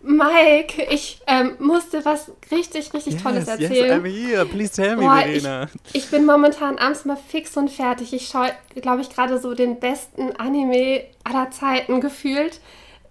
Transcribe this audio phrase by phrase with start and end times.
[0.00, 4.04] Mike, ich ähm, musste was richtig, richtig yes, Tolles erzählen.
[4.04, 4.46] Yes, I'm here.
[4.46, 5.68] Please tell me, Boah, Verena.
[5.92, 8.12] Ich, ich, bin momentan abends mal fix und fertig.
[8.12, 8.50] Ich schaue,
[8.80, 12.60] glaube ich, gerade so den besten Anime aller Zeiten gefühlt.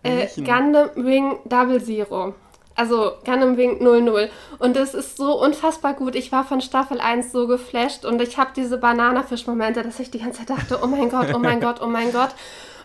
[0.03, 2.35] Äh, Gundam Wing Double Zero.
[2.75, 4.29] Also Gundam Wing 00.
[4.59, 6.15] Und es ist so unfassbar gut.
[6.15, 10.19] Ich war von Staffel 1 so geflasht und ich habe diese Bananafisch-Momente, dass ich die
[10.19, 12.29] ganze Zeit dachte, oh mein Gott, oh mein Gott, oh mein Gott.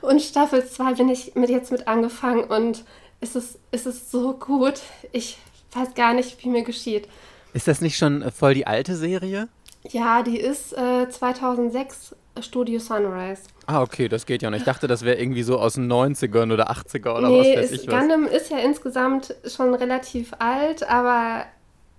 [0.01, 2.85] Und Staffel 2 bin ich mit jetzt mit angefangen und
[3.23, 4.81] es ist, es ist so gut.
[5.13, 5.39] Ich
[5.73, 7.09] weiß gar nicht, wie mir geschieht.
[7.55, 9.49] Ist das nicht schon äh, voll die alte Serie?
[9.89, 13.43] Ja, die ist äh, 2006 Studio Sunrise.
[13.67, 14.59] Ah, okay, das geht ja noch.
[14.59, 17.73] Ich dachte, das wäre irgendwie so aus den 90ern oder 80er oder nee, was weiß
[17.73, 17.99] ich was.
[17.99, 21.45] Gundam ist ja insgesamt schon relativ alt, aber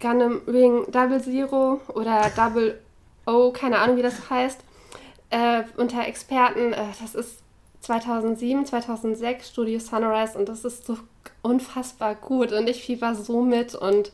[0.02, 2.80] Gundam Wing Double Zero oder Double
[3.26, 4.60] O, keine Ahnung, wie das heißt,
[5.30, 7.43] äh, unter Experten, äh, das ist
[7.84, 10.98] 2007, 2006 Studio Sunrise und das ist so
[11.42, 14.14] unfassbar gut und ich fieber so mit und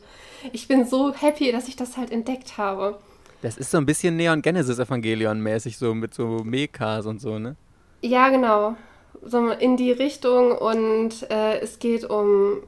[0.52, 2.98] ich bin so happy, dass ich das halt entdeckt habe.
[3.42, 7.38] Das ist so ein bisschen Neon Genesis Evangelion mäßig so mit so Mekas und so,
[7.38, 7.56] ne?
[8.02, 8.74] Ja, genau.
[9.22, 12.62] So in die Richtung und äh, es geht um,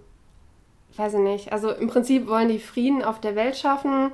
[0.96, 4.12] weiß ich nicht, also im Prinzip wollen die Frieden auf der Welt schaffen,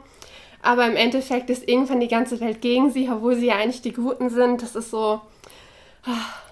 [0.62, 3.92] aber im Endeffekt ist irgendwann die ganze Welt gegen sie, obwohl sie ja eigentlich die
[3.92, 4.62] Guten sind.
[4.62, 5.20] Das ist so.
[6.04, 6.47] Ah,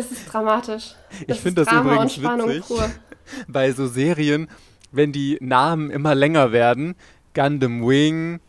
[0.00, 0.94] es ist dramatisch.
[1.26, 2.90] Das ich finde das übrigens witzig pur.
[3.48, 4.48] bei so Serien,
[4.92, 6.96] wenn die Namen immer länger werden.
[7.34, 8.40] Gundam Wing,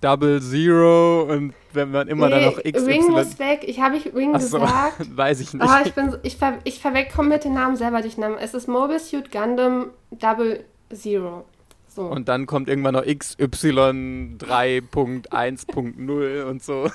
[0.00, 2.86] Double Zero und wenn man immer nee, dann noch X.
[2.86, 3.62] Wing muss weg.
[3.66, 5.16] Ich habe ich Wing so, gesagt.
[5.16, 5.64] Weiß ich nicht.
[5.66, 8.38] Oh, ich bin, ich, ver, ich verwechsel mit den Namen selber die Namen.
[8.38, 11.44] Es ist Mobile Suit Gundam Double Zero.
[11.92, 12.02] So.
[12.02, 16.84] Und dann kommt irgendwann noch XY 3.1.0 und so.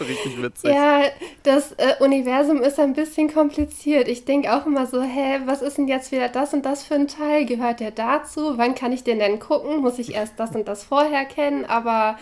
[0.00, 0.70] Richtig witzig.
[0.70, 1.02] Ja,
[1.42, 4.06] das äh, Universum ist ein bisschen kompliziert.
[4.06, 6.94] Ich denke auch immer so, hä, was ist denn jetzt wieder das und das für
[6.94, 7.46] ein Teil?
[7.46, 8.58] Gehört der dazu?
[8.58, 9.80] Wann kann ich den denn gucken?
[9.80, 11.64] Muss ich erst das und das vorher kennen?
[11.64, 12.16] Aber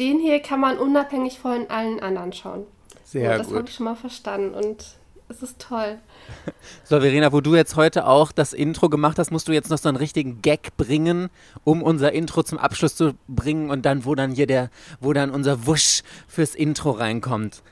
[0.00, 2.66] den hier kann man unabhängig von allen anderen schauen.
[3.04, 3.52] Sehr so, das gut.
[3.52, 4.96] Das habe ich schon mal verstanden und
[5.28, 6.00] es ist toll.
[6.86, 9.78] So, Verena, wo du jetzt heute auch das Intro gemacht hast, musst du jetzt noch
[9.78, 11.30] so einen richtigen Gag bringen,
[11.64, 14.70] um unser Intro zum Abschluss zu bringen und dann, wo dann hier der,
[15.00, 17.62] wo dann unser Wusch fürs Intro reinkommt.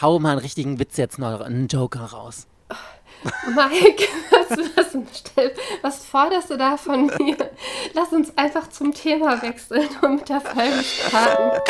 [0.00, 2.46] Hau mal einen richtigen Witz jetzt noch, einen Joker raus.
[3.54, 4.96] Mike, was, was,
[5.82, 7.36] was, forderst du da von mir?
[7.94, 11.60] Lass uns einfach zum Thema wechseln und mit der Folge starten.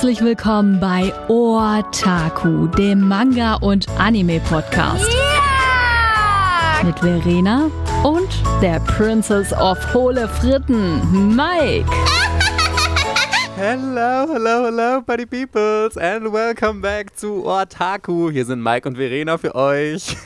[0.00, 5.06] Herzlich willkommen bei Otaku, dem Manga- und Anime-Podcast.
[5.06, 6.84] Yeah!
[6.84, 7.70] Mit Verena
[8.02, 8.30] und
[8.62, 11.84] der Princess of Hohle Fritten, Mike.
[13.56, 18.30] Hello, hello, hello, Buddy Peoples, and welcome back zu Otaku.
[18.30, 20.16] Hier sind Mike und Verena für euch.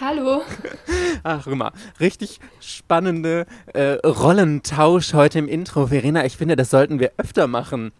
[0.00, 0.42] Hallo.
[1.22, 1.70] Ach, guck mal,
[2.00, 5.86] richtig spannende äh, Rollentausch heute im Intro.
[5.86, 7.92] Verena, ich finde, das sollten wir öfter machen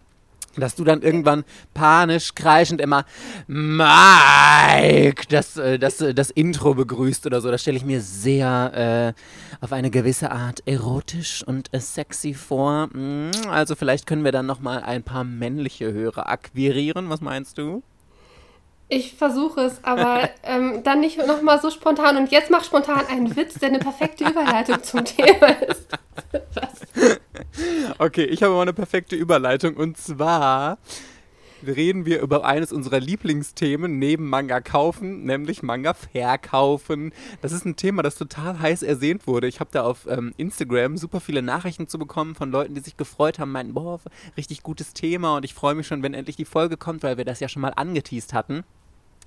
[0.56, 1.44] dass du dann irgendwann
[1.74, 3.04] panisch kreischend immer
[3.46, 7.50] Mike das, äh, das, äh, das Intro begrüßt oder so.
[7.50, 12.88] Das stelle ich mir sehr äh, auf eine gewisse Art erotisch und äh, sexy vor.
[12.92, 17.10] Mm, also vielleicht können wir dann noch mal ein paar männliche Hörer akquirieren.
[17.10, 17.82] Was meinst du?
[18.92, 22.16] Ich versuche es, aber ähm, dann nicht nochmal so spontan.
[22.16, 25.86] Und jetzt mach spontan einen Witz, der eine perfekte Überleitung zum Thema ist.
[27.98, 29.76] okay, ich habe mal eine perfekte Überleitung.
[29.76, 30.78] Und zwar
[31.64, 37.12] reden wir über eines unserer Lieblingsthemen neben Manga kaufen, nämlich Manga verkaufen.
[37.42, 39.46] Das ist ein Thema, das total heiß ersehnt wurde.
[39.46, 42.96] Ich habe da auf ähm, Instagram super viele Nachrichten zu bekommen von Leuten, die sich
[42.96, 44.00] gefreut haben, meinten, boah,
[44.36, 47.24] richtig gutes Thema und ich freue mich schon, wenn endlich die Folge kommt, weil wir
[47.24, 48.64] das ja schon mal angeteased hatten.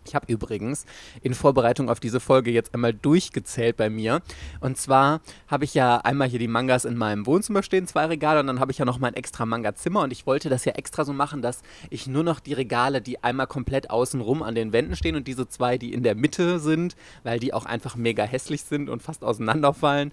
[0.05, 0.85] Ich habe übrigens
[1.21, 4.21] in Vorbereitung auf diese Folge jetzt einmal durchgezählt bei mir.
[4.59, 8.39] Und zwar habe ich ja einmal hier die Mangas in meinem Wohnzimmer stehen, zwei Regale,
[8.39, 10.01] und dann habe ich ja noch mein extra Manga-Zimmer.
[10.01, 13.23] Und ich wollte das ja extra so machen, dass ich nur noch die Regale, die
[13.23, 16.95] einmal komplett außenrum an den Wänden stehen und diese zwei, die in der Mitte sind,
[17.23, 20.11] weil die auch einfach mega hässlich sind und fast auseinanderfallen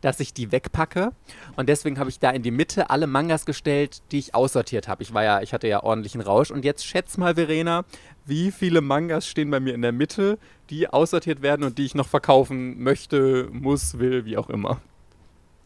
[0.00, 1.12] dass ich die wegpacke.
[1.56, 5.02] Und deswegen habe ich da in die Mitte alle Mangas gestellt, die ich aussortiert habe.
[5.02, 6.50] Ich war ja, ich hatte ja ordentlichen Rausch.
[6.50, 7.84] Und jetzt schätz mal, Verena,
[8.24, 10.38] wie viele Mangas stehen bei mir in der Mitte,
[10.70, 14.80] die aussortiert werden und die ich noch verkaufen möchte, muss, will, wie auch immer.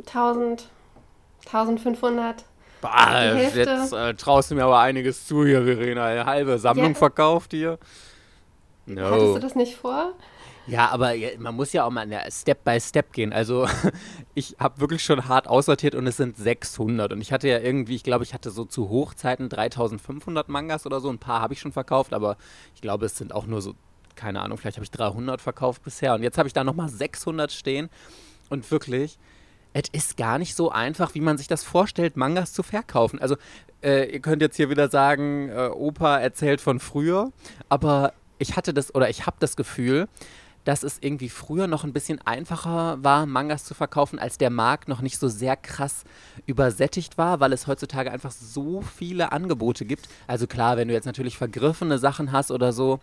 [0.07, 0.69] 1000,
[1.47, 2.45] 1500.
[2.81, 6.05] Bah, jetzt äh, traust du mir aber einiges zu hier, Verena.
[6.05, 6.95] Eine halbe Sammlung ja.
[6.95, 7.79] verkauft hier.
[8.87, 9.11] No.
[9.11, 10.13] Hattest du das nicht vor?
[10.67, 13.33] Ja, aber man muss ja auch mal Step by Step gehen.
[13.33, 13.69] Also
[14.35, 17.13] ich habe wirklich schon hart aussortiert und es sind 600.
[17.13, 21.01] Und ich hatte ja irgendwie, ich glaube, ich hatte so zu Hochzeiten 3500 Mangas oder
[21.01, 21.11] so.
[21.11, 22.37] Ein paar habe ich schon verkauft, aber
[22.75, 23.75] ich glaube, es sind auch nur so
[24.15, 27.53] keine Ahnung, vielleicht habe ich 300 verkauft bisher und jetzt habe ich da nochmal 600
[27.53, 27.91] stehen
[28.49, 29.19] und wirklich,
[29.73, 33.19] es ist gar nicht so einfach, wie man sich das vorstellt, Mangas zu verkaufen.
[33.19, 33.37] Also
[33.83, 37.33] äh, ihr könnt jetzt hier wieder sagen, äh, Opa erzählt von früher,
[37.69, 40.09] aber ich hatte das oder ich habe das Gefühl,
[40.65, 44.89] dass es irgendwie früher noch ein bisschen einfacher war, Mangas zu verkaufen, als der Markt
[44.89, 46.05] noch nicht so sehr krass
[46.47, 50.09] übersättigt war, weil es heutzutage einfach so viele Angebote gibt.
[50.27, 53.01] Also klar, wenn du jetzt natürlich vergriffene Sachen hast oder so,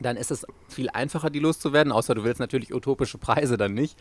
[0.00, 3.98] dann ist es viel einfacher, die loszuwerden, außer du willst natürlich utopische Preise dann nicht.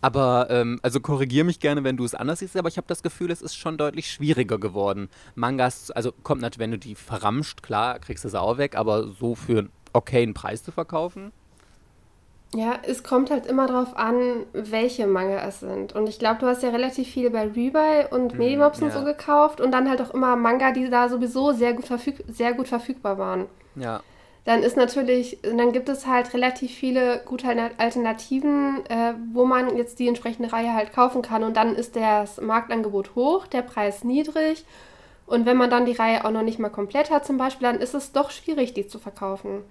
[0.00, 3.02] Aber, ähm, also korrigier mich gerne, wenn du es anders siehst, aber ich habe das
[3.02, 5.08] Gefühl, es ist schon deutlich schwieriger geworden.
[5.34, 9.08] Mangas, also kommt natürlich, wenn du die verramscht, klar, kriegst du sie auch weg, aber
[9.08, 11.32] so für einen okayen Preis zu verkaufen,
[12.54, 15.94] ja, es kommt halt immer darauf an, welche Manga es sind.
[15.94, 18.98] Und ich glaube, du hast ja relativ viele bei Rebuy und mm, Medimobs und ja.
[18.98, 22.54] so gekauft und dann halt auch immer Manga, die da sowieso sehr gut, verfüg sehr
[22.54, 23.46] gut verfügbar waren.
[23.74, 24.00] Ja.
[24.44, 27.48] Dann ist natürlich, dann gibt es halt relativ viele gute
[27.78, 31.42] Alternativen, äh, wo man jetzt die entsprechende Reihe halt kaufen kann.
[31.42, 34.64] Und dann ist das Marktangebot hoch, der Preis niedrig.
[35.26, 37.80] Und wenn man dann die Reihe auch noch nicht mal komplett hat zum Beispiel, dann
[37.80, 39.64] ist es doch schwierig, die zu verkaufen.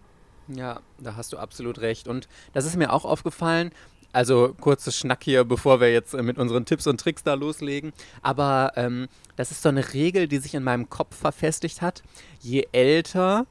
[0.48, 2.08] Ja, da hast du absolut recht.
[2.08, 3.72] Und das ist mir auch aufgefallen.
[4.14, 7.92] Also kurzes Schnack hier, bevor wir jetzt mit unseren Tipps und Tricks da loslegen.
[8.22, 12.02] Aber ähm, das ist so eine Regel, die sich in meinem Kopf verfestigt hat.
[12.40, 13.46] Je älter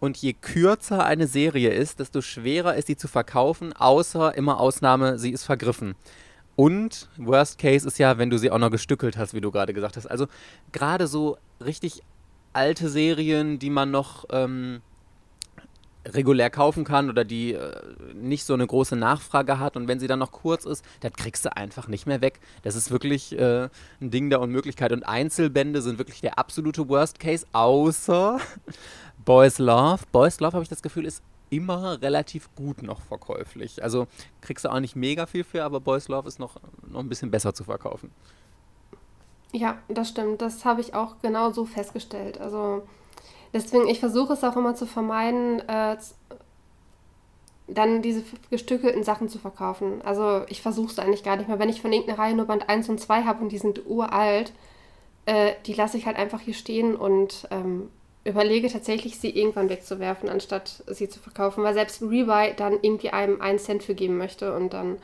[0.00, 5.18] und je kürzer eine Serie ist, desto schwerer ist sie zu verkaufen, außer immer Ausnahme,
[5.18, 5.94] sie ist vergriffen.
[6.56, 9.72] Und Worst Case ist ja, wenn du sie auch noch gestückelt hast, wie du gerade
[9.72, 10.06] gesagt hast.
[10.06, 10.26] Also
[10.72, 12.02] gerade so richtig
[12.52, 14.82] alte Serien, die man noch ähm,
[16.06, 17.72] regulär kaufen kann oder die äh,
[18.14, 21.44] nicht so eine große Nachfrage hat und wenn sie dann noch kurz ist, das kriegst
[21.44, 22.40] du einfach nicht mehr weg.
[22.62, 23.68] Das ist wirklich äh,
[24.00, 28.38] ein Ding der Unmöglichkeit und Einzelbände sind wirklich der absolute Worst Case, außer
[29.24, 30.02] Boys Love.
[30.10, 33.82] Boys Love habe ich das Gefühl ist immer relativ gut noch verkäuflich.
[33.82, 34.06] Also
[34.40, 36.56] kriegst du auch nicht mega viel für, aber Boys Love ist noch,
[36.90, 38.10] noch ein bisschen besser zu verkaufen.
[39.52, 40.40] Ja, das stimmt.
[40.40, 42.40] Das habe ich auch genau so festgestellt.
[42.40, 42.88] Also
[43.52, 45.96] Deswegen, ich versuche es auch immer zu vermeiden, äh,
[47.68, 50.02] dann diese gestückelten Sachen zu verkaufen.
[50.02, 51.58] Also ich versuche es eigentlich gar nicht mehr.
[51.58, 54.52] Wenn ich von irgendeiner Reihe nur Band 1 und 2 habe und die sind uralt,
[55.26, 57.88] äh, die lasse ich halt einfach hier stehen und ähm,
[58.24, 61.62] überlege tatsächlich, sie irgendwann wegzuwerfen, anstatt sie zu verkaufen.
[61.64, 64.98] Weil selbst Rebuy dann irgendwie einem 1 Cent für geben möchte und dann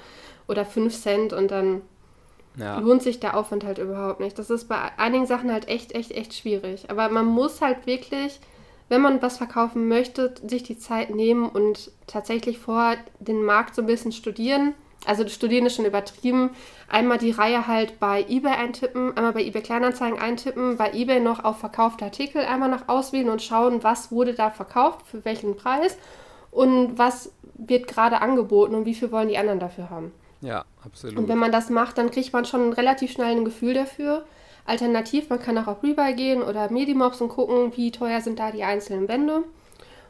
[0.47, 1.83] oder 5 Cent und dann
[2.59, 2.79] ja.
[2.79, 4.39] lohnt sich der Aufwand halt überhaupt nicht.
[4.39, 6.91] Das ist bei einigen Sachen halt echt, echt, echt schwierig.
[6.91, 8.41] Aber man muss halt wirklich,
[8.89, 13.83] wenn man was verkaufen möchte, sich die Zeit nehmen und tatsächlich vor den Markt so
[13.83, 14.75] ein bisschen studieren.
[15.07, 16.51] Also studieren ist schon übertrieben.
[16.89, 21.45] Einmal die Reihe halt bei eBay eintippen, einmal bei eBay Kleinanzeigen eintippen, bei eBay noch
[21.45, 25.97] auf verkaufte Artikel einmal noch auswählen und schauen, was wurde da verkauft, für welchen Preis
[26.51, 30.13] und was wird gerade angeboten und wie viel wollen die anderen dafür haben.
[30.41, 31.19] Ja, absolut.
[31.19, 34.25] Und wenn man das macht, dann kriegt man schon relativ schnell ein Gefühl dafür.
[34.65, 38.51] Alternativ, man kann auch auf Rebuy gehen oder Medimobs und gucken, wie teuer sind da
[38.51, 39.45] die einzelnen Bände.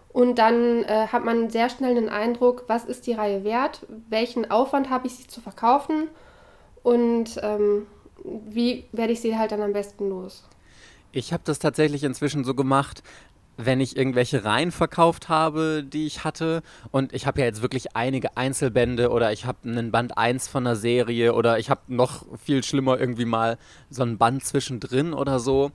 [0.09, 4.51] Und dann äh, hat man sehr schnell den Eindruck, was ist die Reihe wert, welchen
[4.51, 6.09] Aufwand habe ich sie zu verkaufen
[6.83, 7.87] und ähm,
[8.25, 10.45] wie werde ich sie halt dann am besten los.
[11.13, 13.03] Ich habe das tatsächlich inzwischen so gemacht,
[13.59, 16.63] wenn ich irgendwelche Reihen verkauft habe, die ich hatte.
[16.93, 20.65] Und ich habe ja jetzt wirklich einige Einzelbände oder ich habe einen Band 1 von
[20.65, 23.59] einer Serie oder ich habe noch viel schlimmer irgendwie mal
[23.91, 25.73] so ein Band zwischendrin oder so.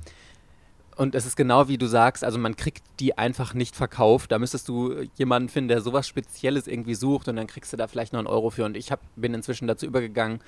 [0.96, 4.32] Und es ist genau wie du sagst, also man kriegt die einfach nicht verkauft.
[4.32, 7.88] Da müsstest du jemanden finden, der sowas Spezielles irgendwie sucht und dann kriegst du da
[7.88, 8.64] vielleicht noch einen Euro für.
[8.64, 10.40] Und ich hab, bin inzwischen dazu übergegangen,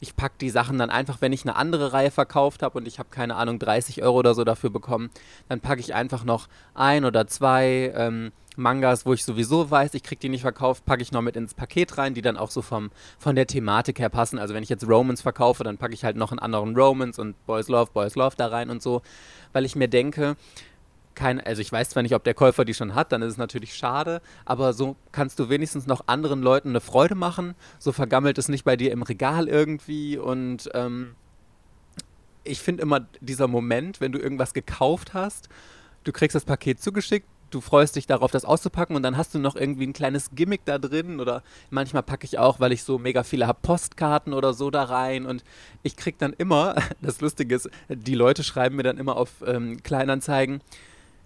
[0.00, 2.98] ich packe die Sachen dann einfach, wenn ich eine andere Reihe verkauft habe und ich
[2.98, 5.10] habe keine Ahnung, 30 Euro oder so dafür bekommen,
[5.48, 10.02] dann packe ich einfach noch ein oder zwei ähm, Mangas, wo ich sowieso weiß, ich
[10.02, 12.62] kriege die nicht verkauft, packe ich noch mit ins Paket rein, die dann auch so
[12.62, 14.38] vom, von der Thematik her passen.
[14.38, 17.34] Also wenn ich jetzt Romans verkaufe, dann packe ich halt noch einen anderen Romans und
[17.46, 19.02] Boys Love, Boys Love da rein und so,
[19.52, 20.36] weil ich mir denke,
[21.14, 23.38] kein, also ich weiß zwar nicht, ob der Käufer die schon hat, dann ist es
[23.38, 27.54] natürlich schade, aber so kannst du wenigstens noch anderen Leuten eine Freude machen.
[27.78, 31.14] So vergammelt es nicht bei dir im Regal irgendwie und ähm,
[32.44, 35.48] ich finde immer dieser Moment, wenn du irgendwas gekauft hast,
[36.04, 39.38] du kriegst das Paket zugeschickt, du freust dich darauf, das auszupacken und dann hast du
[39.38, 42.98] noch irgendwie ein kleines Gimmick da drin oder manchmal packe ich auch, weil ich so
[42.98, 45.44] mega viele habe, Postkarten oder so da rein und
[45.82, 49.82] ich krieg dann immer, das Lustige ist, die Leute schreiben mir dann immer auf ähm,
[49.82, 50.60] Kleinanzeigen,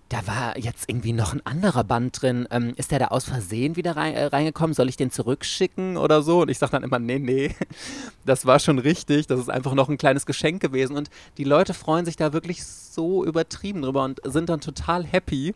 [0.08, 2.48] da war jetzt irgendwie noch ein anderer Band drin.
[2.50, 4.72] Ähm, ist der da aus Versehen wieder rein, äh, reingekommen?
[4.72, 6.42] Soll ich den zurückschicken oder so?
[6.42, 7.54] Und ich sage dann immer, nee, nee,
[8.24, 9.26] das war schon richtig.
[9.26, 10.96] Das ist einfach noch ein kleines Geschenk gewesen.
[10.96, 15.54] Und die Leute freuen sich da wirklich so übertrieben drüber und sind dann total happy.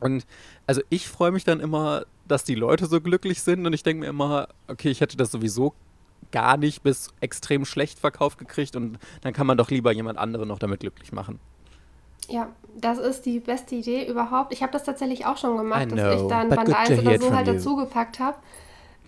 [0.00, 0.26] Und
[0.66, 4.00] also ich freue mich dann immer, dass die Leute so glücklich sind und ich denke
[4.00, 5.74] mir immer, okay, ich hätte das sowieso
[6.32, 10.48] gar nicht bis extrem schlecht verkauft gekriegt und dann kann man doch lieber jemand anderen
[10.48, 11.38] noch damit glücklich machen.
[12.28, 14.52] Ja, das ist die beste Idee überhaupt.
[14.52, 17.34] Ich habe das tatsächlich auch schon gemacht, know, dass ich dann Band 1 oder so
[17.34, 18.36] halt dazugepackt habe.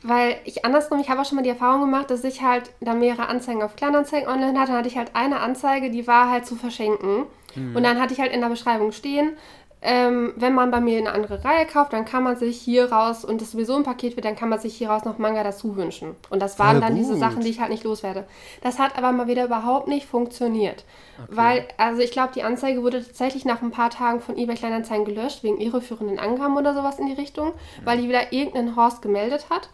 [0.03, 2.95] Weil ich andersrum, ich habe auch schon mal die Erfahrung gemacht, dass ich halt da
[2.95, 4.71] mehrere Anzeigen auf Kleinanzeigen online hatte.
[4.71, 7.25] Dann hatte ich halt eine Anzeige, die war halt zu verschenken.
[7.57, 7.75] Mhm.
[7.75, 9.37] Und dann hatte ich halt in der Beschreibung stehen,
[9.81, 13.25] ähm, wenn man bei mir eine andere Reihe kauft, dann kann man sich hier raus,
[13.25, 15.77] und das sowieso ein Paket wird, dann kann man sich hier raus noch Manga dazu
[15.77, 16.17] wünschen.
[16.31, 18.27] Und das waren dann diese Sachen, die ich halt nicht loswerde.
[18.61, 20.85] Das hat aber mal wieder überhaupt nicht funktioniert.
[21.23, 21.37] Okay.
[21.37, 25.05] Weil, also ich glaube, die Anzeige wurde tatsächlich nach ein paar Tagen von eBay Kleinanzeigen
[25.05, 27.53] gelöscht, wegen irreführenden Angaben oder sowas in die Richtung, mhm.
[27.85, 29.69] weil die wieder irgendeinen Horst gemeldet hat.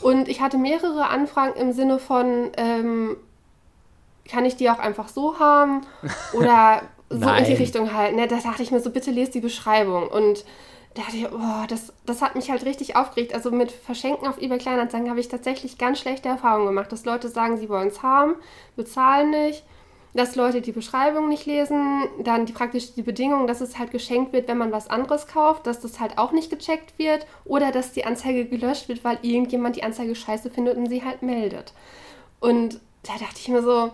[0.00, 3.16] Und ich hatte mehrere Anfragen im Sinne von, ähm,
[4.28, 5.82] kann ich die auch einfach so haben?
[6.32, 7.44] Oder so Nein.
[7.44, 8.16] in die Richtung halt.
[8.16, 8.26] Ne?
[8.26, 10.08] Da dachte ich mir so, bitte lest die Beschreibung.
[10.08, 10.44] Und
[10.94, 13.34] da dachte ich, boah, das, das hat mich halt richtig aufgeregt.
[13.34, 17.28] Also mit Verschenken auf eBay Kleinanzeigen habe ich tatsächlich ganz schlechte Erfahrungen gemacht, dass Leute
[17.28, 18.34] sagen, sie wollen es haben,
[18.76, 19.62] bezahlen nicht,
[20.14, 24.32] dass Leute die Beschreibung nicht lesen, dann die praktisch die Bedingung, dass es halt geschenkt
[24.32, 27.92] wird, wenn man was anderes kauft, dass das halt auch nicht gecheckt wird oder dass
[27.92, 31.74] die Anzeige gelöscht wird, weil irgendjemand die Anzeige scheiße findet und sie halt meldet.
[32.40, 33.92] Und da dachte ich mir so,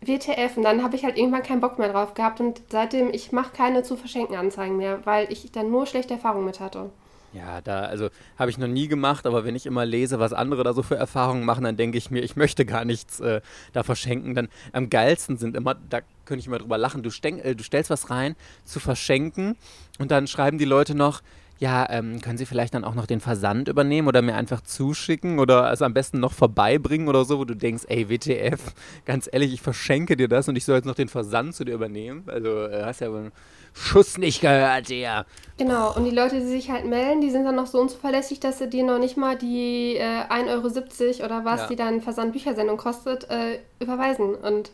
[0.00, 0.56] WTF.
[0.56, 3.52] Und dann habe ich halt irgendwann keinen Bock mehr drauf gehabt und seitdem, ich mache
[3.56, 6.90] keine zu verschenken Anzeigen mehr, weil ich dann nur schlechte Erfahrungen mit hatte.
[7.34, 10.64] Ja, da, also habe ich noch nie gemacht, aber wenn ich immer lese, was andere
[10.64, 13.42] da so für Erfahrungen machen, dann denke ich mir, ich möchte gar nichts äh,
[13.74, 14.34] da verschenken.
[14.34, 17.90] Dann am geilsten sind immer, da könnte ich immer drüber lachen, du, äh, du stellst
[17.90, 19.56] was rein zu verschenken
[19.98, 21.20] und dann schreiben die Leute noch,
[21.58, 25.40] ja, ähm, können Sie vielleicht dann auch noch den Versand übernehmen oder mir einfach zuschicken
[25.40, 28.60] oder es am besten noch vorbeibringen oder so, wo du denkst, ey, WTF,
[29.04, 31.74] ganz ehrlich, ich verschenke dir das und ich soll jetzt noch den Versand zu dir
[31.74, 32.24] übernehmen.
[32.26, 33.32] Also äh, hast ja wohl einen
[33.74, 35.24] Schuss nicht gehört, ja.
[35.56, 38.58] Genau, und die Leute, die sich halt melden, die sind dann noch so unzuverlässig, dass
[38.58, 41.66] sie dir noch nicht mal die äh, 1,70 Euro oder was, ja.
[41.66, 44.34] die dann Versand-Büchersendung kostet, äh, überweisen.
[44.36, 44.70] Und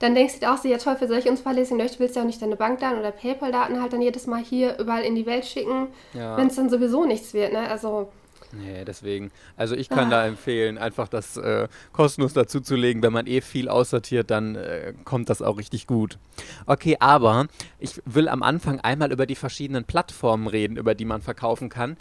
[0.00, 2.24] dann denkst du dir auch so, ja toll, für solche unzuverlässigen Leute willst du ja
[2.24, 5.44] auch nicht deine Bankdaten oder PayPal-Daten halt dann jedes Mal hier überall in die Welt
[5.44, 6.36] schicken, ja.
[6.36, 7.68] wenn es dann sowieso nichts wird, ne?
[7.68, 8.10] Also.
[8.52, 9.32] Nee, deswegen.
[9.56, 10.10] Also ich kann ah.
[10.10, 13.02] da empfehlen, einfach das äh, kostenlos dazuzulegen.
[13.02, 16.18] Wenn man eh viel aussortiert, dann äh, kommt das auch richtig gut.
[16.66, 17.46] Okay, aber
[17.80, 21.96] ich will am Anfang einmal über die verschiedenen Plattformen reden, über die man verkaufen kann.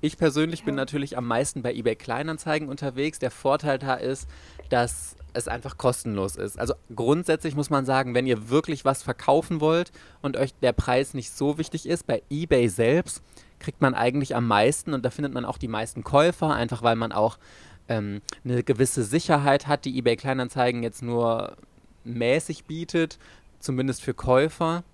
[0.00, 3.18] Ich persönlich bin natürlich am meisten bei eBay Kleinanzeigen unterwegs.
[3.18, 4.28] Der Vorteil da ist,
[4.68, 6.58] dass es einfach kostenlos ist.
[6.58, 11.14] Also grundsätzlich muss man sagen, wenn ihr wirklich was verkaufen wollt und euch der Preis
[11.14, 13.22] nicht so wichtig ist, bei eBay selbst
[13.58, 16.96] kriegt man eigentlich am meisten und da findet man auch die meisten Käufer, einfach weil
[16.96, 17.38] man auch
[17.88, 21.56] ähm, eine gewisse Sicherheit hat, die eBay Kleinanzeigen jetzt nur
[22.04, 23.18] mäßig bietet,
[23.58, 24.84] zumindest für Käufer.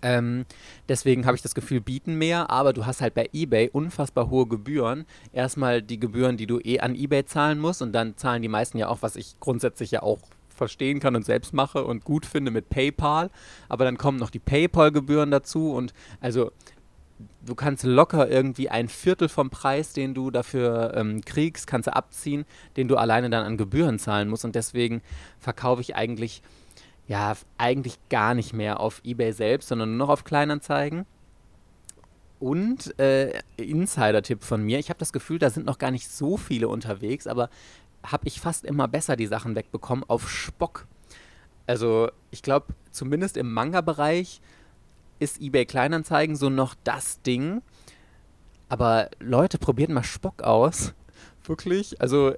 [0.00, 0.44] Ähm,
[0.88, 4.46] deswegen habe ich das Gefühl, bieten mehr, aber du hast halt bei eBay unfassbar hohe
[4.46, 5.06] Gebühren.
[5.32, 8.78] Erstmal die Gebühren, die du eh an eBay zahlen musst und dann zahlen die meisten
[8.78, 12.50] ja auch, was ich grundsätzlich ja auch verstehen kann und selbst mache und gut finde
[12.50, 13.30] mit PayPal.
[13.68, 16.52] Aber dann kommen noch die PayPal-Gebühren dazu und also
[17.44, 21.96] du kannst locker irgendwie ein Viertel vom Preis, den du dafür ähm, kriegst, kannst du
[21.96, 22.44] abziehen,
[22.76, 24.44] den du alleine dann an Gebühren zahlen musst.
[24.44, 25.02] Und deswegen
[25.38, 26.42] verkaufe ich eigentlich
[27.06, 31.06] ja, eigentlich gar nicht mehr auf eBay selbst, sondern nur noch auf Kleinanzeigen.
[32.38, 36.36] Und äh, Insider-Tipp von mir, ich habe das Gefühl, da sind noch gar nicht so
[36.36, 37.50] viele unterwegs, aber
[38.02, 40.86] habe ich fast immer besser die Sachen wegbekommen auf Spock.
[41.66, 44.40] Also ich glaube, zumindest im Manga-Bereich
[45.20, 47.62] ist eBay Kleinanzeigen so noch das Ding.
[48.68, 50.94] Aber Leute, probiert mal Spock aus.
[51.44, 52.00] Wirklich.
[52.00, 52.34] Also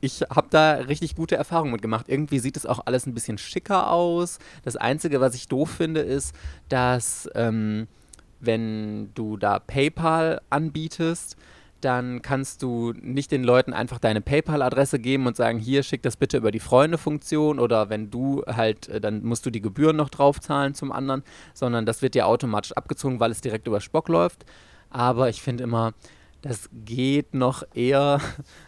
[0.00, 2.08] ich habe da richtig gute Erfahrungen mitgemacht.
[2.08, 4.38] Irgendwie sieht es auch alles ein bisschen schicker aus.
[4.64, 6.34] Das Einzige, was ich doof finde, ist,
[6.68, 7.86] dass ähm,
[8.40, 11.36] wenn du da PayPal anbietest,
[11.80, 16.16] dann kannst du nicht den Leuten einfach deine PayPal-Adresse geben und sagen, hier schick das
[16.16, 20.08] bitte über die Freunde-Funktion oder wenn du halt, äh, dann musst du die Gebühren noch
[20.08, 21.22] draufzahlen zum anderen,
[21.54, 24.46] sondern das wird dir automatisch abgezogen, weil es direkt über Spock läuft.
[24.90, 25.92] Aber ich finde immer,
[26.46, 28.20] das geht noch eher,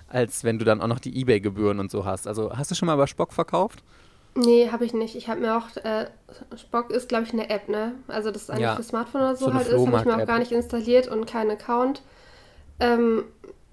[0.09, 2.27] als wenn du dann auch noch die Ebay-Gebühren und so hast.
[2.27, 3.83] Also hast du schon mal über Spock verkauft?
[4.35, 5.17] Nee, habe ich nicht.
[5.17, 6.07] Ich habe mir auch, äh,
[6.57, 7.95] Spock ist, glaube ich, eine App, ne?
[8.07, 10.23] Also das ist eigentlich ja, für Smartphone oder so, so halt ist, habe ich mir
[10.23, 12.03] auch gar nicht installiert und keinen Account,
[12.79, 13.25] ähm,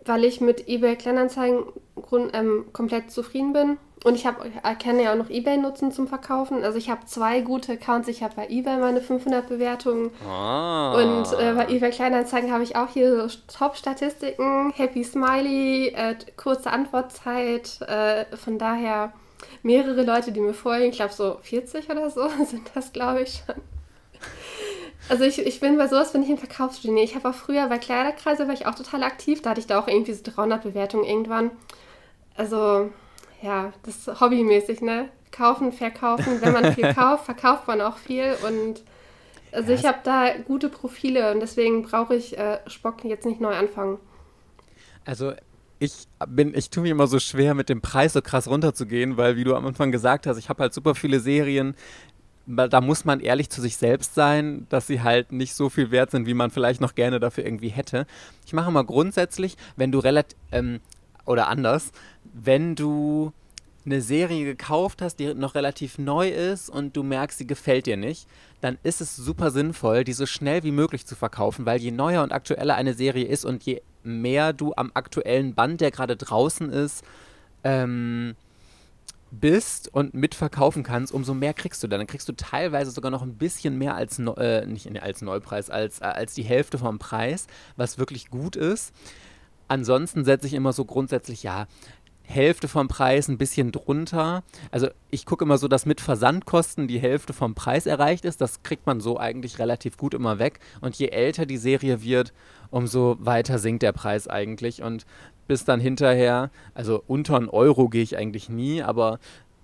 [0.06, 3.78] weil ich mit eBay Kleinanzeigen grund, ähm, komplett zufrieden bin.
[4.04, 4.52] Und ich habe,
[4.84, 6.64] kann ja auch noch eBay nutzen zum Verkaufen.
[6.64, 8.08] Also ich habe zwei gute Accounts.
[8.08, 10.12] Ich habe bei eBay meine 500 Bewertungen.
[10.30, 10.94] Ah.
[10.94, 16.70] Und äh, bei eBay Kleinanzeigen habe ich auch hier so Top-Statistiken, Happy Smiley, äh, kurze
[16.70, 17.82] Antwortzeit.
[17.82, 19.12] Äh, von daher
[19.64, 20.90] mehrere Leute, die mir folgen.
[20.90, 23.56] Ich glaube so 40 oder so sind das, glaube ich schon.
[25.08, 27.04] Also ich, ich bin bei sowas, bin ich ein Verkaufsgenie.
[27.04, 29.42] Ich habe auch früher bei Kleiderkreise war ich auch total aktiv.
[29.42, 31.52] Da hatte ich da auch irgendwie so 300 Bewertungen irgendwann.
[32.36, 32.90] Also
[33.42, 35.10] ja, das ist hobbymäßig, ne?
[35.32, 36.42] Kaufen, verkaufen.
[36.42, 38.36] Wenn man viel kauft, verkauft man auch viel.
[38.48, 38.82] Und
[39.52, 43.40] also ja, ich habe da gute Profile und deswegen brauche ich äh, Spock jetzt nicht
[43.40, 44.00] neu anfangen.
[45.06, 45.34] Also
[45.80, 49.36] ich bin, ich tue mir immer so schwer, mit dem Preis so krass runterzugehen, weil,
[49.36, 51.76] wie du am Anfang gesagt hast, ich habe halt super viele Serien,
[52.48, 56.12] da muss man ehrlich zu sich selbst sein, dass sie halt nicht so viel wert
[56.12, 58.06] sind, wie man vielleicht noch gerne dafür irgendwie hätte.
[58.46, 60.80] Ich mache mal grundsätzlich, wenn du relativ, ähm,
[61.26, 61.92] oder anders,
[62.24, 63.34] wenn du
[63.86, 67.98] eine Serie gekauft hast, die noch relativ neu ist und du merkst, sie gefällt dir
[67.98, 68.28] nicht,
[68.62, 72.24] dann ist es super sinnvoll, die so schnell wie möglich zu verkaufen, weil je neuer
[72.24, 76.72] und aktueller eine Serie ist und je mehr du am aktuellen Band, der gerade draußen
[76.72, 77.04] ist,
[77.64, 78.36] ähm,
[79.40, 82.00] bist und mitverkaufen kannst, umso mehr kriegst du dann.
[82.00, 86.02] Dann kriegst du teilweise sogar noch ein bisschen mehr als, äh, nicht als Neupreis, als,
[86.02, 88.94] äh, als die Hälfte vom Preis, was wirklich gut ist.
[89.68, 91.68] Ansonsten setze ich immer so grundsätzlich, ja,
[92.28, 94.44] Hälfte vom Preis, ein bisschen drunter.
[94.72, 98.42] Also ich gucke immer so, dass mit Versandkosten die Hälfte vom Preis erreicht ist.
[98.42, 100.60] Das kriegt man so eigentlich relativ gut immer weg.
[100.82, 102.34] Und je älter die Serie wird,
[102.72, 104.82] umso weiter sinkt der Preis eigentlich.
[104.82, 105.06] Und
[105.48, 109.20] bis dann hinterher, also unter einen Euro gehe ich eigentlich nie, aber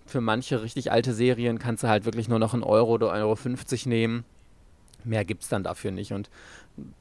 [0.05, 3.35] für manche richtig alte Serien kannst du halt wirklich nur noch einen Euro oder Euro
[3.35, 4.25] 50 nehmen.
[5.03, 6.11] Mehr gibt es dann dafür nicht.
[6.11, 6.29] Und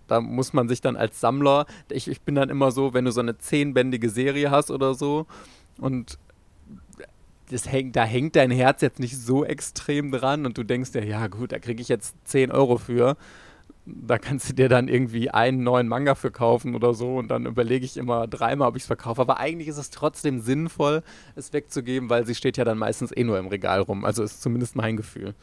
[0.07, 3.13] da muss man sich dann als Sammler, ich, ich bin dann immer so, wenn du
[3.13, 5.27] so eine zehnbändige Serie hast oder so
[5.79, 6.19] und
[7.51, 11.05] das häng, da hängt dein Herz jetzt nicht so extrem dran und du denkst dir,
[11.05, 13.17] ja gut, da kriege ich jetzt 10 Euro für
[14.03, 17.47] da kannst du dir dann irgendwie einen neuen Manga für kaufen oder so und dann
[17.47, 19.21] überlege ich immer dreimal, ob ich es verkaufe.
[19.21, 21.03] Aber eigentlich ist es trotzdem sinnvoll,
[21.37, 24.05] es wegzugeben, weil sie steht ja dann meistens eh nur im Regal rum.
[24.05, 25.35] Also ist zumindest mein Gefühl.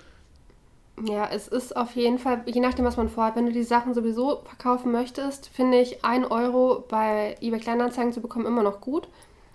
[1.03, 3.93] Ja, es ist auf jeden Fall, je nachdem, was man vorhat, wenn du die Sachen
[3.93, 9.07] sowieso verkaufen möchtest, finde ich 1 Euro bei eBay Kleinanzeigen zu bekommen immer noch gut.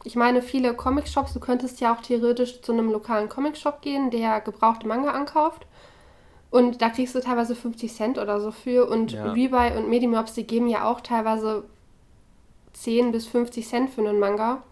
[0.05, 4.41] Ich meine, viele Comic-Shops, du könntest ja auch theoretisch zu einem lokalen Comic-Shop gehen, der
[4.41, 5.67] gebrauchte Manga ankauft
[6.53, 8.87] und da kriegst du teilweise 50 Cent oder so für.
[8.87, 9.33] Und ja.
[9.33, 11.65] Rebuy und Medimobs, die geben ja auch teilweise
[12.75, 14.63] 10 bis 50 Cent für einen Manga.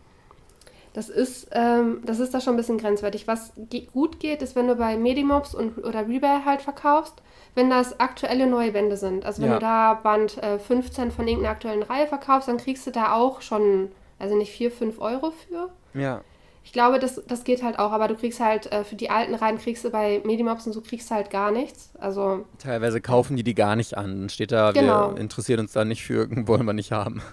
[0.92, 3.26] Das ist, ähm, das ist da schon ein bisschen grenzwertig.
[3.26, 7.22] Was ge gut geht, ist, wenn du bei Medimobs und, oder Rebuy halt verkaufst,
[7.54, 9.24] wenn das aktuelle neue Bände sind.
[9.24, 9.54] Also wenn ja.
[9.54, 13.40] du da Band äh, 15 von irgendeiner aktuellen Reihe verkaufst, dann kriegst du da auch
[13.40, 15.70] schon, also nicht 4, 5 Euro für.
[15.98, 16.20] Ja.
[16.62, 19.34] Ich glaube, das, das geht halt auch, aber du kriegst halt äh, für die alten
[19.34, 21.90] Reihen kriegst du bei Medimobs und so kriegst du halt gar nichts.
[21.98, 24.20] Also teilweise kaufen die die gar nicht an.
[24.20, 25.14] Dann steht da, genau.
[25.14, 27.22] wir interessieren uns da nicht für, wollen wir nicht haben.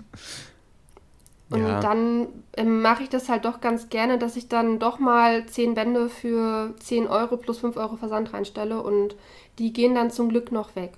[1.49, 1.79] Und ja.
[1.79, 5.75] dann ähm, mache ich das halt doch ganz gerne, dass ich dann doch mal 10
[5.75, 9.15] Bände für 10 Euro plus 5 Euro Versand reinstelle und
[9.57, 10.91] die gehen dann zum Glück noch weg.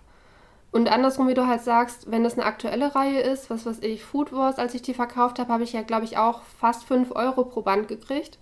[0.72, 4.04] Und andersrum, wie du halt sagst, wenn das eine aktuelle Reihe ist, was weiß ich,
[4.04, 7.12] Food Wars, als ich die verkauft habe, habe ich ja, glaube ich, auch fast 5
[7.16, 8.38] Euro pro Band gekriegt.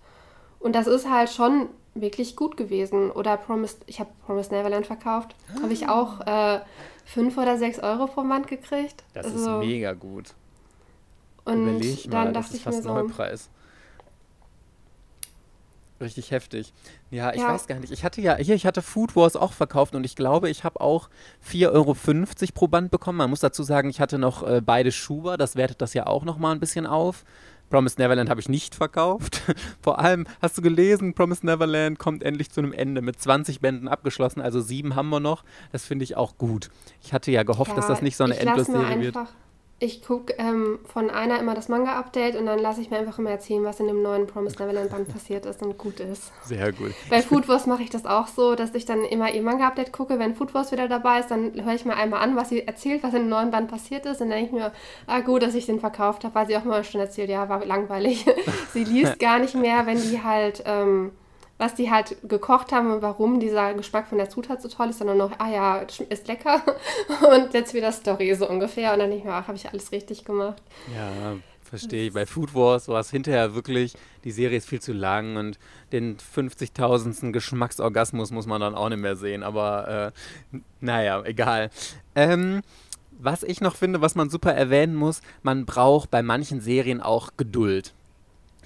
[0.60, 3.12] Und das ist halt schon wirklich gut gewesen.
[3.12, 5.62] Oder Promised, ich habe Promised Neverland verkauft, ah.
[5.62, 6.20] habe ich auch
[7.06, 9.04] 5 äh, oder 6 Euro pro Band gekriegt.
[9.14, 10.34] Das also, ist mega gut.
[11.46, 13.50] Und Überleg mal, dann dachte das ist ich fast mir so, Neupreis.
[16.00, 16.74] Richtig heftig.
[17.10, 17.54] Ja, ich ja.
[17.54, 17.92] weiß gar nicht.
[17.92, 20.80] Ich hatte ja, hier, ich hatte Food Wars auch verkauft und ich glaube, ich habe
[20.80, 21.10] auch
[21.52, 21.96] 4,50 Euro
[22.54, 23.18] pro Band bekommen.
[23.18, 26.24] Man muss dazu sagen, ich hatte noch äh, beide Schuber, das wertet das ja auch
[26.24, 27.24] nochmal ein bisschen auf.
[27.70, 29.42] Promise Neverland habe ich nicht verkauft.
[29.82, 33.88] Vor allem, hast du gelesen, Promise Neverland kommt endlich zu einem Ende mit 20 Bänden
[33.88, 35.44] abgeschlossen, also sieben haben wir noch.
[35.72, 36.70] Das finde ich auch gut.
[37.02, 39.18] Ich hatte ja gehofft, ja, dass das nicht so eine Endlosserie wird
[39.80, 43.30] ich gucke ähm, von einer immer das Manga-Update und dann lasse ich mir einfach immer
[43.30, 46.32] erzählen, was in dem neuen Promised Neverland Band passiert ist und gut ist.
[46.44, 46.94] Sehr gut.
[47.12, 50.18] Bei Food Wars mache ich das auch so, dass ich dann immer ihr Manga-Update gucke.
[50.18, 53.04] Wenn Food Wars wieder dabei ist, dann höre ich mir einmal an, was sie erzählt,
[53.04, 54.20] was in dem neuen Band passiert ist.
[54.20, 54.72] Und dann denke ich mir,
[55.06, 57.64] ah gut, dass ich den verkauft habe, weil sie auch mal schon erzählt, ja, war
[57.64, 58.26] langweilig.
[58.74, 60.64] sie liest gar nicht mehr, wenn die halt...
[60.66, 61.12] Ähm,
[61.58, 65.00] was die halt gekocht haben und warum dieser Geschmack von der Zutat so toll ist,
[65.00, 65.78] sondern noch, ah ja,
[66.10, 66.62] ist lecker
[67.32, 70.24] und jetzt wieder Story so ungefähr und dann ich mir, ach, habe ich alles richtig
[70.24, 70.62] gemacht.
[70.96, 72.14] Ja, verstehe ich.
[72.14, 75.58] Bei Food Wars war es hinterher wirklich, die Serie ist viel zu lang und
[75.92, 77.32] den 50.000.
[77.32, 80.12] Geschmacksorgasmus muss man dann auch nicht mehr sehen, aber
[80.54, 81.70] äh, naja, egal.
[82.16, 82.62] Ähm,
[83.20, 87.32] was ich noch finde, was man super erwähnen muss, man braucht bei manchen Serien auch
[87.36, 87.96] Geduld.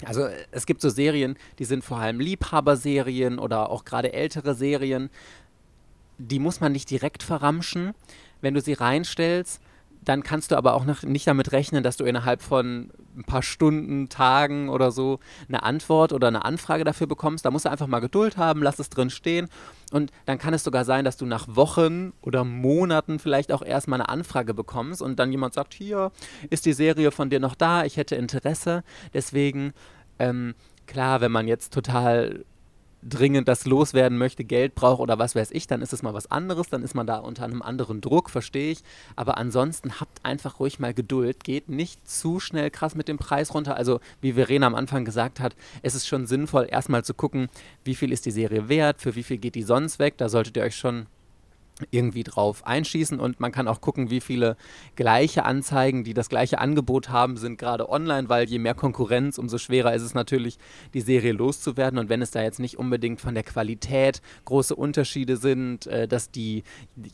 [0.06, 5.10] Also es gibt so Serien, die sind vor allem Liebhaberserien oder auch gerade ältere Serien.
[6.18, 7.94] Die muss man nicht direkt verramschen.
[8.42, 9.62] Wenn du sie reinstellst,
[10.04, 13.44] dann kannst du aber auch noch nicht damit rechnen, dass du innerhalb von ein paar
[13.44, 17.46] Stunden, Tagen oder so eine Antwort oder eine Anfrage dafür bekommst.
[17.46, 19.48] Da musst du einfach mal Geduld haben, lass es drin stehen.
[19.92, 24.00] Und dann kann es sogar sein, dass du nach Wochen oder Monaten vielleicht auch erstmal
[24.00, 26.12] eine Anfrage bekommst und dann jemand sagt, hier
[26.50, 28.84] ist die Serie von dir noch da, ich hätte Interesse.
[29.14, 29.74] Deswegen,
[30.18, 30.56] ähm,
[30.88, 32.46] klar, wenn man jetzt total
[33.04, 36.30] dringend das loswerden möchte, Geld braucht oder was weiß ich, dann ist es mal was
[36.30, 38.84] anderes, dann ist man da unter einem anderen Druck, verstehe ich.
[39.16, 43.54] Aber ansonsten habt einfach ruhig mal Geduld, geht nicht zu schnell krass mit dem Preis
[43.54, 43.76] runter.
[43.76, 47.50] Also wie Verena am Anfang gesagt hat, es ist schon sinnvoll, erstmal zu gucken,
[47.84, 50.18] wie viel ist die Serie wert, für wie viel geht die sonst weg.
[50.18, 51.08] Da solltet ihr euch schon
[51.90, 54.56] irgendwie drauf einschießen und man kann auch gucken, wie viele
[54.96, 59.58] gleiche Anzeigen, die das gleiche Angebot haben, sind gerade online, weil je mehr Konkurrenz, umso
[59.58, 60.60] schwerer ist es natürlich,
[60.94, 65.38] die Serie loszuwerden und wenn es da jetzt nicht unbedingt von der Qualität große Unterschiede
[65.38, 66.64] sind, äh, dass die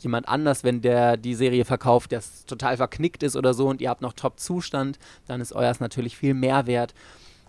[0.00, 3.88] jemand anders, wenn der die Serie verkauft, das total verknickt ist oder so und ihr
[3.88, 6.94] habt noch Top-Zustand, dann ist euers natürlich viel mehr wert.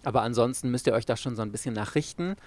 [0.06, 2.38] Aber ansonsten müsst ihr euch da schon so ein bisschen nachrichten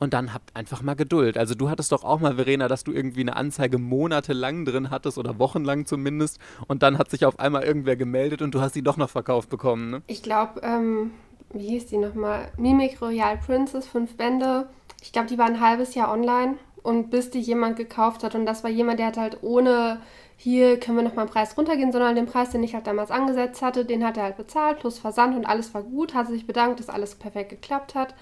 [0.00, 1.38] und dann habt einfach mal Geduld.
[1.38, 5.18] Also du hattest doch auch mal, Verena, dass du irgendwie eine Anzeige monatelang drin hattest
[5.18, 8.82] oder wochenlang zumindest und dann hat sich auf einmal irgendwer gemeldet und du hast sie
[8.82, 10.02] doch noch verkauft bekommen, ne?
[10.08, 11.12] Ich glaube, ähm,
[11.52, 12.50] wie hieß die nochmal?
[12.56, 14.68] Mimic Royal Princess, fünf Bände.
[15.02, 18.46] Ich glaube, die war ein halbes Jahr online und bis die jemand gekauft hat und
[18.46, 20.00] das war jemand, der hat halt ohne
[20.42, 23.60] hier können wir nochmal einen Preis runtergehen, sondern den Preis, den ich halt damals angesetzt
[23.60, 26.80] hatte, den hat er halt bezahlt, plus Versand und alles war gut, hat sich bedankt,
[26.80, 28.14] dass alles perfekt geklappt hat.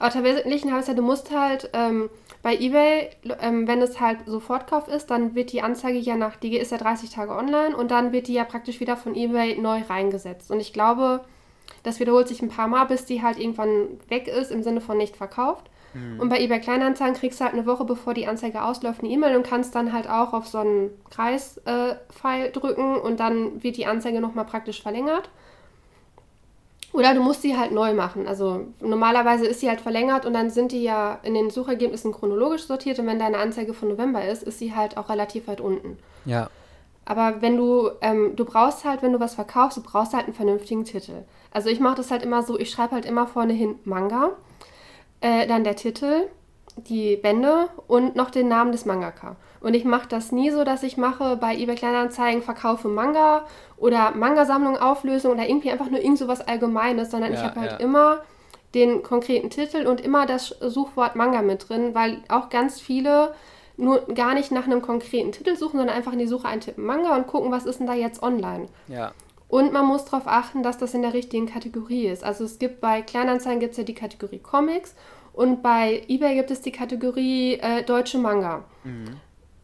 [0.00, 2.08] Aber tatsächlich habe ich ja, du musst halt ähm,
[2.42, 3.10] bei eBay,
[3.40, 6.78] ähm, wenn es halt Sofortkauf ist, dann wird die Anzeige ja nach, die ist ja
[6.78, 10.50] 30 Tage online und dann wird die ja praktisch wieder von eBay neu reingesetzt.
[10.50, 11.20] Und ich glaube,
[11.82, 14.96] das wiederholt sich ein paar Mal, bis die halt irgendwann weg ist, im Sinne von
[14.96, 15.70] nicht verkauft.
[15.92, 16.18] Mhm.
[16.18, 19.36] Und bei eBay Kleinanzeigen kriegst du halt eine Woche bevor die Anzeige ausläuft eine E-Mail
[19.36, 23.86] und kannst dann halt auch auf so einen Kreispfeil äh, drücken und dann wird die
[23.86, 25.28] Anzeige nochmal praktisch verlängert.
[26.92, 28.26] Oder du musst sie halt neu machen.
[28.26, 32.64] Also normalerweise ist sie halt verlängert und dann sind die ja in den Suchergebnissen chronologisch
[32.64, 35.98] sortiert und wenn deine Anzeige von November ist, ist sie halt auch relativ weit unten.
[36.24, 36.50] Ja.
[37.04, 40.34] Aber wenn du, ähm, du brauchst halt, wenn du was verkaufst, du brauchst halt einen
[40.34, 41.24] vernünftigen Titel.
[41.52, 44.30] Also ich mache das halt immer so, ich schreibe halt immer vorne hin Manga,
[45.20, 46.28] äh, dann der Titel,
[46.76, 49.36] die Bände und noch den Namen des Mangaka.
[49.60, 53.46] Und ich mache das nie so, dass ich mache bei eBay Kleinanzeigen verkaufe Manga
[53.76, 57.60] oder Manga-Sammlung, Auflösung oder irgendwie einfach nur irgend so was Allgemeines, sondern ja, ich habe
[57.60, 57.76] halt ja.
[57.78, 58.20] immer
[58.74, 63.34] den konkreten Titel und immer das Suchwort Manga mit drin, weil auch ganz viele
[63.76, 67.16] nur gar nicht nach einem konkreten Titel suchen, sondern einfach in die Suche eintippen Manga
[67.16, 68.68] und gucken, was ist denn da jetzt online.
[68.88, 69.12] Ja.
[69.48, 72.22] Und man muss darauf achten, dass das in der richtigen Kategorie ist.
[72.22, 74.94] Also es gibt bei Kleinanzeigen gibt es ja die Kategorie Comics
[75.32, 78.64] und bei eBay gibt es die Kategorie äh, deutsche Manga.
[78.84, 79.16] Mhm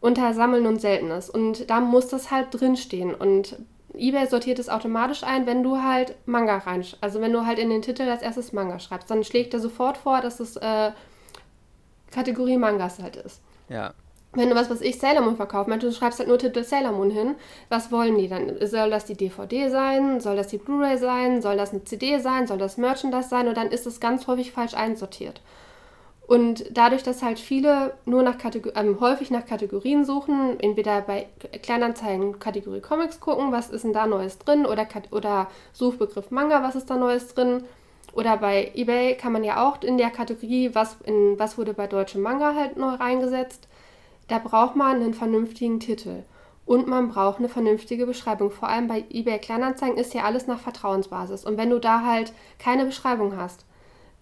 [0.07, 1.29] unter Sammeln und Seltenes.
[1.29, 3.13] Und da muss das halt drinstehen.
[3.13, 3.57] Und
[3.93, 7.71] eBay sortiert es automatisch ein, wenn du halt Manga rein, also wenn du halt in
[7.71, 10.93] den Titel als erstes Manga schreibst, dann schlägt er sofort vor, dass es äh,
[12.13, 13.41] Kategorie Mangas halt ist.
[13.69, 13.95] Ja.
[14.33, 17.11] Wenn du was, was ich Sailor Moon verkaufst, du schreibst halt nur Titel Sailor Moon
[17.11, 17.35] hin,
[17.69, 18.53] was wollen die dann?
[18.65, 20.21] Soll das die DVD sein?
[20.21, 21.43] Soll das die Blu-ray sein?
[21.43, 22.47] Soll das eine CD sein?
[22.47, 23.49] Soll das Merchandise sein?
[23.49, 25.41] Und dann ist es ganz häufig falsch einsortiert.
[26.27, 31.29] Und dadurch, dass halt viele nur nach Kategor ähm, häufig nach Kategorien suchen, entweder bei
[31.63, 36.75] Kleinanzeigen Kategorie Comics gucken, was ist denn da Neues drin, oder, oder Suchbegriff Manga, was
[36.75, 37.63] ist da Neues drin,
[38.13, 41.87] oder bei eBay kann man ja auch in der Kategorie, was, in, was wurde bei
[41.87, 43.69] deutschem Manga halt neu reingesetzt,
[44.27, 46.25] da braucht man einen vernünftigen Titel.
[46.65, 48.51] Und man braucht eine vernünftige Beschreibung.
[48.51, 51.45] Vor allem bei eBay Kleinanzeigen ist ja alles nach Vertrauensbasis.
[51.45, 53.65] Und wenn du da halt keine Beschreibung hast,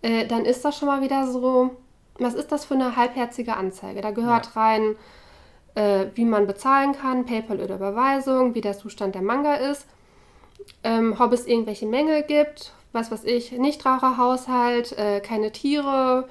[0.03, 1.71] äh, dann ist das schon mal wieder so,
[2.18, 4.00] was ist das für eine halbherzige Anzeige?
[4.00, 4.61] Da gehört ja.
[4.61, 4.96] rein,
[5.74, 9.87] äh, wie man bezahlen kann, PayPal oder Überweisung, wie der Zustand der Manga ist,
[10.83, 16.29] ähm, ob es irgendwelche Mängel gibt, was weiß ich, Nichtraucherhaushalt, äh, keine Tiere,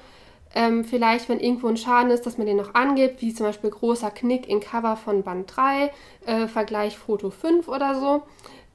[0.54, 3.70] ähm, vielleicht, wenn irgendwo ein Schaden ist, dass man den noch angibt, wie zum Beispiel
[3.70, 5.90] großer Knick in Cover von Band 3,
[6.26, 8.22] äh, Vergleich Foto 5 oder so.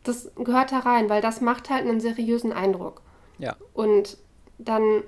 [0.04, 3.02] Das gehört da rein, weil das macht halt einen seriösen Eindruck.
[3.38, 3.56] Ja.
[3.74, 4.18] Und
[4.58, 5.04] dann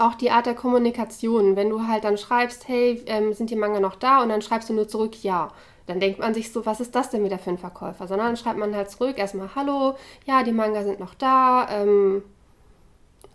[0.00, 3.80] auch die Art der Kommunikation, wenn du halt dann schreibst, hey, ähm, sind die Manga
[3.80, 4.22] noch da?
[4.22, 5.48] Und dann schreibst du nur zurück, ja.
[5.86, 8.08] Dann denkt man sich so, was ist das denn wieder für ein Verkäufer?
[8.08, 11.68] Sondern dann schreibt man halt zurück, erstmal, hallo, ja, die Manga sind noch da.
[11.70, 12.22] Ähm,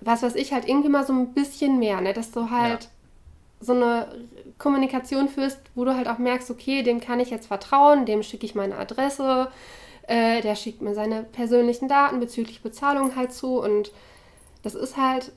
[0.02, 2.13] was weiß ich, halt irgendwie mal so ein bisschen mehr, ne?
[2.13, 2.89] dass du halt ja.
[3.62, 4.08] so eine
[4.58, 8.45] Kommunikation führst, wo du halt auch merkst, okay, dem kann ich jetzt vertrauen, dem schicke
[8.45, 9.50] ich meine Adresse,
[10.08, 13.91] äh, der schickt mir seine persönlichen Daten bezüglich Bezahlung halt zu und
[14.63, 15.32] das ist halt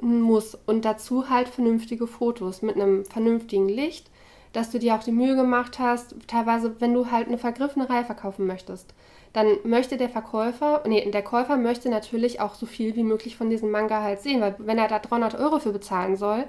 [0.00, 0.58] muss.
[0.66, 4.10] Und dazu halt vernünftige Fotos mit einem vernünftigen Licht.
[4.52, 8.04] dass du dir auch die Mühe gemacht hast, teilweise, wenn du halt eine vergriffene Reihe
[8.04, 8.94] verkaufen möchtest,
[9.32, 13.48] dann möchte der Verkäufer, nee, der Käufer möchte natürlich auch so viel wie möglich von
[13.48, 16.44] diesem Manga halt sehen, weil wenn er da 300 Euro für bezahlen soll,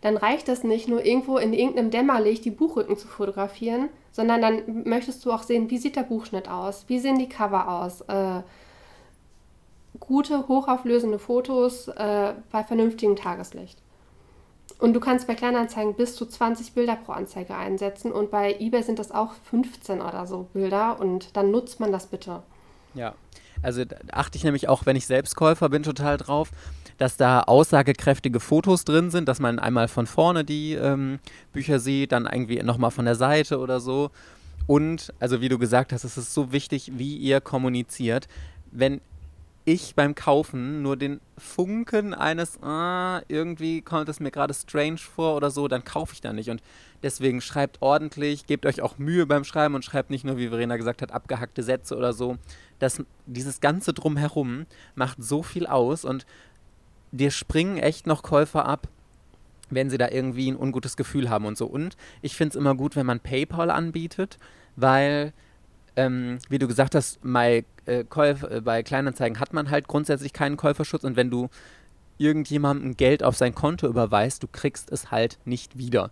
[0.00, 4.82] dann reicht das nicht nur irgendwo in irgendeinem Dämmerlicht die Buchrücken zu fotografieren, sondern dann
[4.84, 8.42] möchtest du auch sehen, wie sieht der Buchschnitt aus, wie sehen die Cover aus, äh,
[10.06, 13.78] gute, hochauflösende Fotos äh, bei vernünftigem Tageslicht.
[14.78, 18.82] Und du kannst bei Kleinanzeigen bis zu 20 Bilder pro Anzeige einsetzen und bei eBay
[18.82, 22.42] sind das auch 15 oder so Bilder und dann nutzt man das bitte.
[22.94, 23.14] Ja,
[23.62, 26.50] also achte ich nämlich auch, wenn ich selbst Käufer bin, total drauf,
[26.98, 31.20] dass da aussagekräftige Fotos drin sind, dass man einmal von vorne die ähm,
[31.52, 34.10] Bücher sieht, dann irgendwie nochmal von der Seite oder so.
[34.66, 38.28] Und, also wie du gesagt hast, es ist so wichtig, wie ihr kommuniziert.
[38.70, 39.00] Wenn
[39.64, 45.36] ich beim Kaufen nur den Funken eines, ah, irgendwie kommt es mir gerade strange vor
[45.36, 46.50] oder so, dann kaufe ich da nicht.
[46.50, 46.62] Und
[47.02, 50.76] deswegen schreibt ordentlich, gebt euch auch Mühe beim Schreiben und schreibt nicht nur, wie Verena
[50.76, 52.38] gesagt hat, abgehackte Sätze oder so.
[52.80, 56.26] Das, dieses ganze Drumherum macht so viel aus und
[57.12, 58.88] dir springen echt noch Käufer ab,
[59.70, 61.66] wenn sie da irgendwie ein ungutes Gefühl haben und so.
[61.66, 64.38] Und ich finde es immer gut, wenn man PayPal anbietet,
[64.74, 65.32] weil
[65.96, 70.56] ähm, wie du gesagt hast, bei, äh, äh, bei Kleinanzeigen hat man halt grundsätzlich keinen
[70.56, 71.48] Käuferschutz und wenn du
[72.18, 76.10] irgendjemandem Geld auf sein Konto überweist, du kriegst es halt nicht wieder.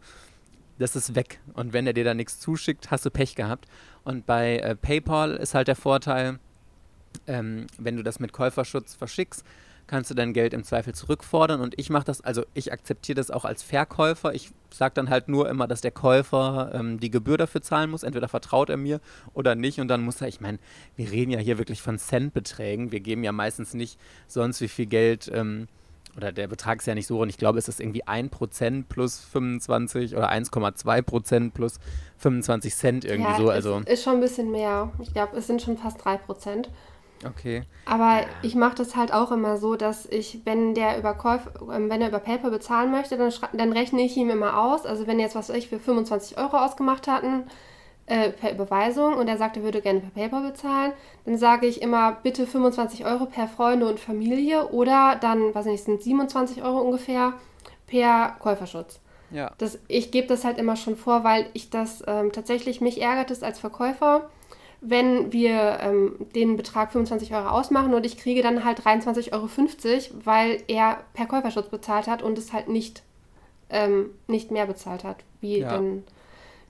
[0.78, 1.40] Das ist weg.
[1.52, 3.66] Und wenn er dir da nichts zuschickt, hast du Pech gehabt.
[4.02, 6.38] Und bei äh, PayPal ist halt der Vorteil,
[7.26, 9.44] ähm, wenn du das mit Käuferschutz verschickst,
[9.90, 11.61] kannst du dein Geld im Zweifel zurückfordern.
[11.61, 14.33] Und ich mache das, also ich akzeptiere das auch als Verkäufer.
[14.33, 18.05] Ich sage dann halt nur immer, dass der Käufer ähm, die Gebühr dafür zahlen muss.
[18.05, 19.00] Entweder vertraut er mir
[19.35, 19.81] oder nicht.
[19.81, 20.59] Und dann muss er, ich meine,
[20.96, 22.92] wir reden ja hier wirklich von Centbeträgen.
[22.92, 23.98] Wir geben ja meistens nicht
[24.29, 25.31] sonst wie viel Geld.
[25.35, 25.66] Ähm,
[26.16, 29.20] oder der Betrag ist ja nicht so und ich glaube, es ist irgendwie 1% plus
[29.20, 31.79] 25 oder 1,2% plus
[32.18, 33.50] 25 Cent irgendwie ja, so.
[33.50, 34.90] Also ist schon ein bisschen mehr.
[35.00, 36.66] Ich glaube, es sind schon fast 3%.
[37.24, 37.62] Okay.
[37.85, 41.90] Aber ich mache das halt auch immer so, dass ich, wenn der über Käuf, ähm,
[41.90, 44.87] wenn er über PayPal bezahlen möchte, dann, dann rechne ich ihm immer aus.
[44.87, 47.44] Also wenn jetzt was ich für 25 Euro ausgemacht hatten
[48.06, 50.92] äh, per Überweisung und er sagt, er würde gerne per PayPal bezahlen,
[51.26, 55.85] dann sage ich immer bitte 25 Euro per Freunde und Familie oder dann, was nicht,
[55.85, 57.35] sind 27 Euro ungefähr
[57.87, 59.00] per Käuferschutz.
[59.30, 59.52] Ja.
[59.59, 63.30] Das, ich gebe das halt immer schon vor, weil ich das ähm, tatsächlich mich ärgert
[63.30, 64.28] es als Verkäufer
[64.80, 69.48] wenn wir ähm, den Betrag 25 Euro ausmachen und ich kriege dann halt 23,50 Euro,
[70.24, 73.02] weil er per Käuferschutz bezahlt hat und es halt nicht,
[73.68, 75.70] ähm, nicht mehr bezahlt hat, wie, ja.
[75.70, 76.04] dann,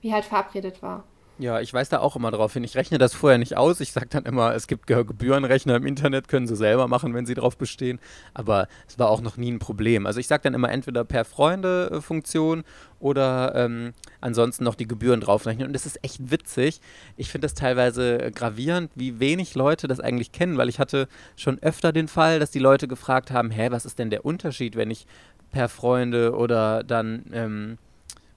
[0.01, 1.05] wie halt verabredet war.
[1.37, 2.63] Ja, ich weiß da auch immer drauf hin.
[2.63, 3.79] Ich rechne das vorher nicht aus.
[3.79, 7.33] Ich sage dann immer, es gibt Gebührenrechner im Internet, können sie selber machen, wenn sie
[7.33, 7.99] drauf bestehen.
[8.35, 10.05] Aber es war auch noch nie ein Problem.
[10.05, 12.63] Also ich sage dann immer entweder per Freunde-Funktion
[12.99, 15.65] oder ähm, ansonsten noch die Gebühren draufrechnen.
[15.65, 16.79] Und das ist echt witzig.
[17.17, 21.57] Ich finde das teilweise gravierend, wie wenig Leute das eigentlich kennen, weil ich hatte schon
[21.63, 24.91] öfter den Fall, dass die Leute gefragt haben, hä, was ist denn der Unterschied, wenn
[24.91, 25.07] ich
[25.49, 27.25] per Freunde oder dann...
[27.33, 27.77] Ähm,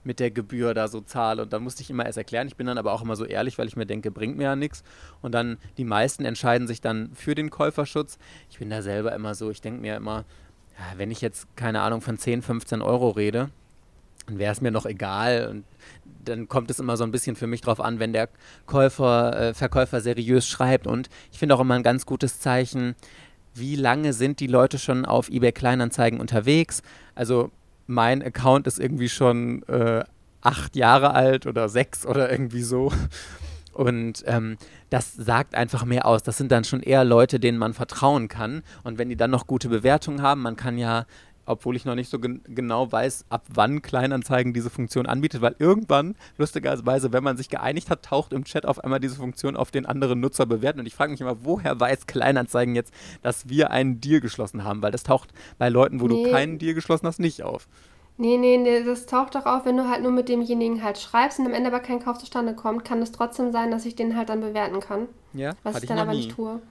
[0.05, 1.43] mit der Gebühr da so zahle.
[1.43, 2.47] Und dann musste ich immer erst erklären.
[2.47, 4.55] Ich bin dann aber auch immer so ehrlich, weil ich mir denke, bringt mir ja
[4.55, 4.83] nichts.
[5.21, 8.17] Und dann die meisten entscheiden sich dann für den Käuferschutz.
[8.49, 10.25] Ich bin da selber immer so, ich denke mir immer,
[10.77, 13.49] ja, wenn ich jetzt keine Ahnung von 10, 15 Euro rede,
[14.27, 15.47] dann wäre es mir noch egal.
[15.49, 15.65] Und
[16.23, 18.29] dann kommt es immer so ein bisschen für mich drauf an, wenn der
[18.65, 20.87] Käufer, äh, Verkäufer seriös schreibt.
[20.87, 22.95] Und ich finde auch immer ein ganz gutes Zeichen,
[23.53, 26.81] wie lange sind die Leute schon auf eBay Kleinanzeigen unterwegs.
[27.15, 27.51] Also
[27.87, 30.03] mein Account ist irgendwie schon äh,
[30.41, 32.91] acht Jahre alt oder sechs oder irgendwie so.
[33.73, 34.57] Und ähm,
[34.89, 36.23] das sagt einfach mehr aus.
[36.23, 38.63] Das sind dann schon eher Leute, denen man vertrauen kann.
[38.83, 41.05] Und wenn die dann noch gute Bewertungen haben, man kann ja
[41.45, 45.55] obwohl ich noch nicht so gen genau weiß, ab wann Kleinanzeigen diese Funktion anbietet, weil
[45.59, 49.71] irgendwann, lustigerweise, wenn man sich geeinigt hat, taucht im Chat auf einmal diese Funktion auf
[49.71, 50.79] den anderen Nutzer bewerten.
[50.79, 54.81] Und ich frage mich immer, woher weiß Kleinanzeigen jetzt, dass wir einen Deal geschlossen haben?
[54.81, 56.23] Weil das taucht bei Leuten, wo nee.
[56.25, 57.67] du keinen Deal geschlossen hast, nicht auf.
[58.17, 61.37] Nee, nee, nee, das taucht doch auf, wenn du halt nur mit demjenigen halt schreibst
[61.39, 64.15] und am Ende aber kein Kauf zustande kommt, kann es trotzdem sein, dass ich den
[64.15, 65.09] halt dann bewerten kann.
[65.33, 66.19] Ja, was ich, dann aber nie.
[66.19, 66.61] nicht tue.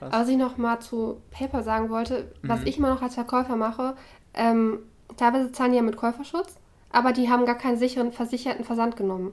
[0.00, 0.12] Krass.
[0.12, 2.48] Was ich noch mal zu Paper sagen wollte, mhm.
[2.48, 3.94] was ich immer noch als Verkäufer mache,
[4.32, 4.78] ähm,
[5.18, 6.56] teilweise zahlen die ja mit Käuferschutz,
[6.90, 9.32] aber die haben gar keinen sicheren, versicherten Versand genommen.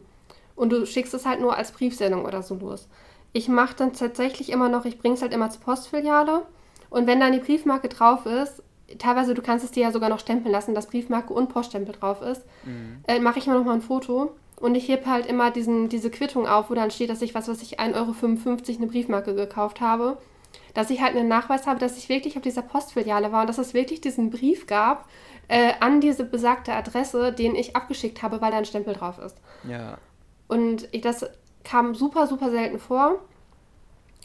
[0.56, 2.90] Und du schickst es halt nur als Briefsendung oder so los.
[3.32, 6.42] Ich mache dann tatsächlich immer noch, ich bringe es halt immer zur Postfiliale
[6.90, 8.62] und wenn dann die Briefmarke drauf ist,
[9.00, 12.22] teilweise du kannst es dir ja sogar noch stempeln lassen, dass Briefmarke und Poststempel drauf
[12.22, 13.04] ist, mhm.
[13.08, 16.10] äh, mache ich immer noch mal ein Foto und ich heb halt immer diesen, diese
[16.10, 19.80] Quittung auf, wo dann steht, dass ich was, was ich 1,55 Euro eine Briefmarke gekauft
[19.80, 20.18] habe
[20.78, 23.58] dass ich halt einen Nachweis habe, dass ich wirklich auf dieser Postfiliale war und dass
[23.58, 25.10] es wirklich diesen Brief gab
[25.48, 29.36] äh, an diese besagte Adresse, den ich abgeschickt habe, weil da ein Stempel drauf ist.
[29.68, 29.98] Ja.
[30.48, 31.26] Und ich, das
[31.64, 33.22] kam super, super selten vor.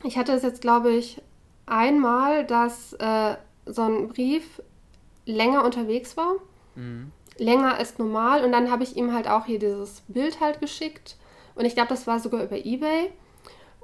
[0.05, 1.23] Ich hatte es jetzt, glaube ich,
[1.65, 4.61] einmal, dass äh, so ein Brief
[5.25, 6.35] länger unterwegs war.
[6.75, 7.13] Mhm.
[7.39, 8.45] Länger als normal.
[8.45, 11.17] Und dann habe ich ihm halt auch hier dieses Bild halt geschickt.
[11.55, 13.11] Und ich glaube, das war sogar über Ebay.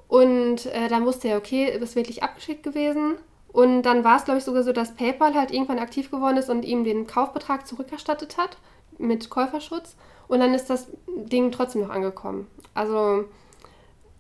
[0.09, 3.17] Und äh, dann wusste er, okay, ist wirklich abgeschickt gewesen.
[3.49, 6.51] Und dann war es, glaube ich, sogar so, dass PayPal halt irgendwann aktiv geworden ist
[6.51, 8.57] und ihm den Kaufbetrag zurückerstattet hat
[8.99, 9.97] mit Käuferschutz.
[10.27, 12.47] Und dann ist das Ding trotzdem noch angekommen.
[12.75, 13.25] Also.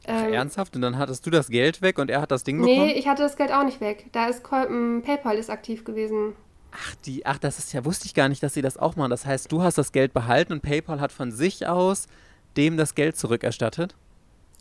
[0.04, 0.76] Ähm, ernsthaft?
[0.76, 2.86] Und dann hattest du das Geld weg und er hat das Ding bekommen?
[2.86, 4.06] Nee, ich hatte das Geld auch nicht weg.
[4.12, 6.34] Da ist PayPal ist aktiv gewesen.
[6.72, 9.10] Ach, die, ach, das ist ja, wusste ich gar nicht, dass sie das auch machen.
[9.10, 12.06] Das heißt, du hast das Geld behalten und PayPal hat von sich aus
[12.56, 13.94] dem das Geld zurückerstattet?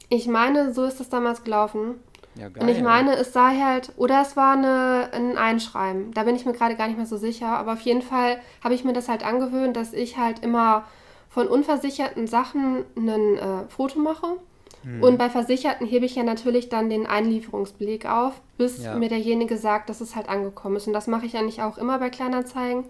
[0.10, 1.96] Ich meine, so ist das damals gelaufen.
[2.36, 2.64] Ja, geil.
[2.64, 6.14] Und ich meine, es sei halt, oder es war eine, ein Einschreiben.
[6.14, 7.58] Da bin ich mir gerade gar nicht mehr so sicher.
[7.58, 10.86] Aber auf jeden Fall habe ich mir das halt angewöhnt, dass ich halt immer
[11.30, 14.38] von unversicherten Sachen ein äh, Foto mache.
[14.84, 15.04] Hm.
[15.04, 18.96] Und bei Versicherten hebe ich ja natürlich dann den Einlieferungsbeleg auf, bis ja.
[18.96, 20.88] mir derjenige sagt, dass es halt angekommen ist.
[20.88, 22.86] Und das mache ich eigentlich auch immer bei Kleinanzeigen,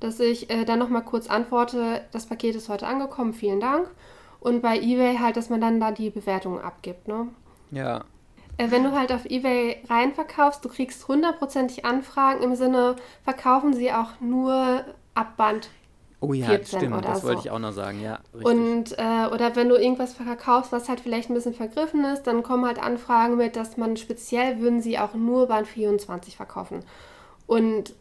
[0.00, 3.88] dass ich äh, dann nochmal kurz antworte, das Paket ist heute angekommen, vielen Dank.
[4.44, 7.28] Und bei eBay halt, dass man dann da die Bewertungen abgibt, ne?
[7.70, 8.04] Ja.
[8.58, 13.72] Äh, wenn du halt auf eBay rein verkaufst, du kriegst hundertprozentig Anfragen im Sinne, verkaufen
[13.72, 15.70] sie auch nur Abband.
[16.20, 17.28] Oh ja, stimmt, das so.
[17.28, 18.18] wollte ich auch noch sagen, ja.
[18.34, 18.44] Richtig.
[18.44, 22.42] Und, äh, oder wenn du irgendwas verkaufst, was halt vielleicht ein bisschen vergriffen ist, dann
[22.42, 26.80] kommen halt Anfragen mit, dass man speziell würden sie auch nur Band 24 verkaufen.
[27.46, 27.94] Und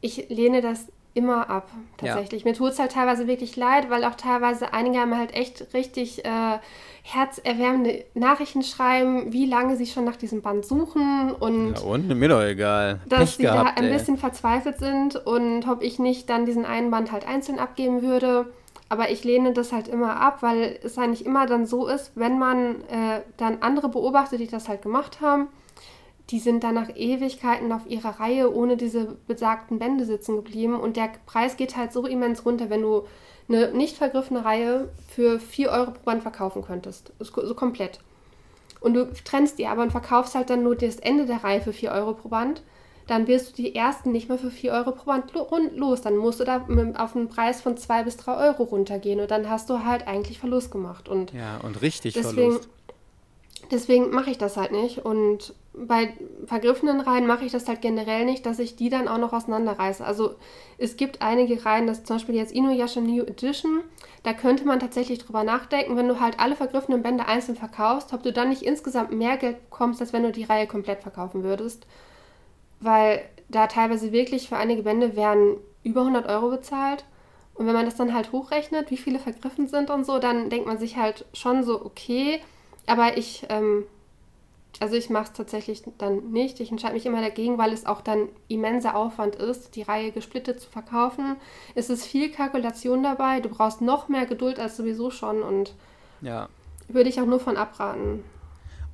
[0.00, 2.42] ich lehne das immer ab, tatsächlich.
[2.44, 2.50] Ja.
[2.50, 6.24] Mir tut es halt teilweise wirklich leid, weil auch teilweise einige haben halt echt richtig
[6.24, 6.58] äh,
[7.02, 11.74] herzerwärmende Nachrichten schreiben, wie lange sie schon nach diesem Band suchen und.
[11.74, 13.00] Ja, und mir doch egal.
[13.06, 13.92] Dass Pech sie gehabt, da ein ey.
[13.92, 18.46] bisschen verzweifelt sind und ob ich nicht dann diesen einen Band halt einzeln abgeben würde.
[18.88, 22.40] Aber ich lehne das halt immer ab, weil es eigentlich immer dann so ist, wenn
[22.40, 25.46] man äh, dann andere beobachtet, die das halt gemacht haben,
[26.30, 30.96] die sind dann nach Ewigkeiten auf ihrer Reihe ohne diese besagten Bände sitzen geblieben und
[30.96, 33.04] der Preis geht halt so immens runter, wenn du
[33.48, 37.12] eine nicht vergriffene Reihe für 4 Euro pro Band verkaufen könntest.
[37.18, 37.98] So komplett.
[38.80, 41.72] Und du trennst die aber und verkaufst halt dann nur das Ende der Reihe für
[41.72, 42.62] 4 Euro pro Band.
[43.08, 45.32] Dann wirst du die ersten nicht mehr für 4 Euro pro Band
[45.74, 46.00] los.
[46.00, 46.64] Dann musst du da
[46.96, 50.38] auf einen Preis von 2 bis 3 Euro runtergehen und dann hast du halt eigentlich
[50.38, 51.08] Verlust gemacht.
[51.08, 52.68] Und ja, und richtig deswegen, Verlust.
[53.72, 55.04] Deswegen mache ich das halt nicht.
[55.04, 56.14] Und bei
[56.46, 60.04] vergriffenen Reihen mache ich das halt generell nicht, dass ich die dann auch noch auseinanderreiße.
[60.04, 60.34] Also
[60.78, 63.82] es gibt einige Reihen, das zum Beispiel jetzt Inuyasha New Edition,
[64.24, 68.22] da könnte man tatsächlich drüber nachdenken, wenn du halt alle vergriffenen Bände einzeln verkaufst, ob
[68.22, 71.86] du dann nicht insgesamt mehr Geld bekommst, als wenn du die Reihe komplett verkaufen würdest.
[72.80, 77.04] Weil da teilweise wirklich für einige Bände werden über 100 Euro bezahlt.
[77.54, 80.66] Und wenn man das dann halt hochrechnet, wie viele vergriffen sind und so, dann denkt
[80.66, 82.40] man sich halt schon so, okay,
[82.86, 83.84] aber ich, ähm,
[84.78, 86.60] also ich mache es tatsächlich dann nicht.
[86.60, 90.60] Ich entscheide mich immer dagegen, weil es auch dann immenser Aufwand ist, die Reihe gesplittet
[90.60, 91.36] zu verkaufen.
[91.74, 93.40] Es ist viel Kalkulation dabei.
[93.40, 95.74] Du brauchst noch mehr Geduld als sowieso schon und
[96.22, 96.48] ja.
[96.88, 98.22] würde ich auch nur von abraten.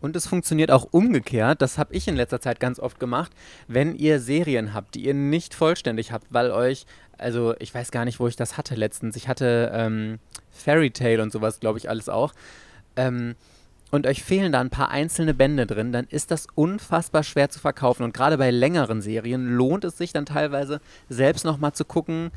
[0.01, 3.33] Und es funktioniert auch umgekehrt, das habe ich in letzter Zeit ganz oft gemacht,
[3.67, 6.87] wenn ihr Serien habt, die ihr nicht vollständig habt, weil euch,
[7.17, 10.19] also ich weiß gar nicht, wo ich das hatte letztens, ich hatte ähm,
[10.51, 12.35] Fairy Tale und sowas, glaube ich, alles auch.
[12.95, 13.37] Ähm,
[13.97, 17.59] und euch fehlen da ein paar einzelne Bände drin, dann ist das unfassbar schwer zu
[17.59, 18.05] verkaufen.
[18.05, 22.31] Und gerade bei längeren Serien lohnt es sich dann teilweise selbst nochmal zu gucken,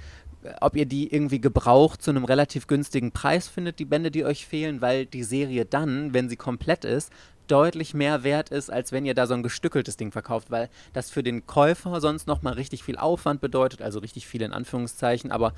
[0.61, 4.47] ob ihr die irgendwie gebraucht zu einem relativ günstigen Preis findet, die Bände, die euch
[4.47, 7.11] fehlen, weil die Serie dann, wenn sie komplett ist,
[7.49, 11.09] deutlich mehr wert ist, als wenn ihr da so ein gestückeltes Ding verkauft, weil das
[11.09, 15.53] für den Käufer sonst nochmal richtig viel Aufwand bedeutet, also richtig viel in Anführungszeichen, aber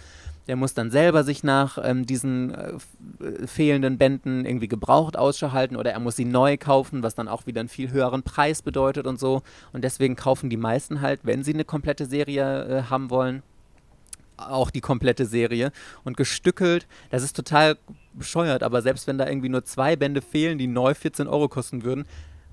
[0.48, 5.76] der muss dann selber sich nach ähm, diesen äh, fehlenden Bänden irgendwie gebraucht Ausschau halten
[5.76, 9.06] oder er muss sie neu kaufen, was dann auch wieder einen viel höheren Preis bedeutet
[9.06, 9.44] und so.
[9.72, 13.44] Und deswegen kaufen die meisten halt, wenn sie eine komplette Serie äh, haben wollen,
[14.50, 15.72] auch die komplette Serie
[16.04, 16.88] und gestückelt.
[17.10, 17.78] Das ist total
[18.14, 21.84] bescheuert, aber selbst wenn da irgendwie nur zwei Bände fehlen, die neu 14 Euro kosten
[21.84, 22.06] würden,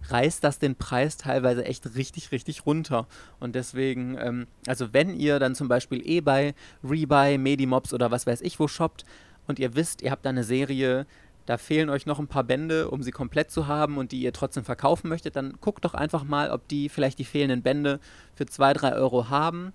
[0.09, 3.07] reißt das den Preis teilweise echt richtig, richtig runter.
[3.41, 8.41] Und deswegen, ähm, also wenn ihr dann zum Beispiel bei Rebuy, Medimobs oder was weiß
[8.43, 9.05] ich wo shoppt
[9.47, 11.07] und ihr wisst, ihr habt da eine Serie,
[11.47, 14.35] da fehlen euch noch ein paar Bände, um sie komplett zu haben und die ihr
[14.35, 18.01] trotzdem verkaufen möchtet, dann guckt doch einfach mal, ob die vielleicht die fehlenden Bände
[18.35, 19.73] für 2, 3 Euro haben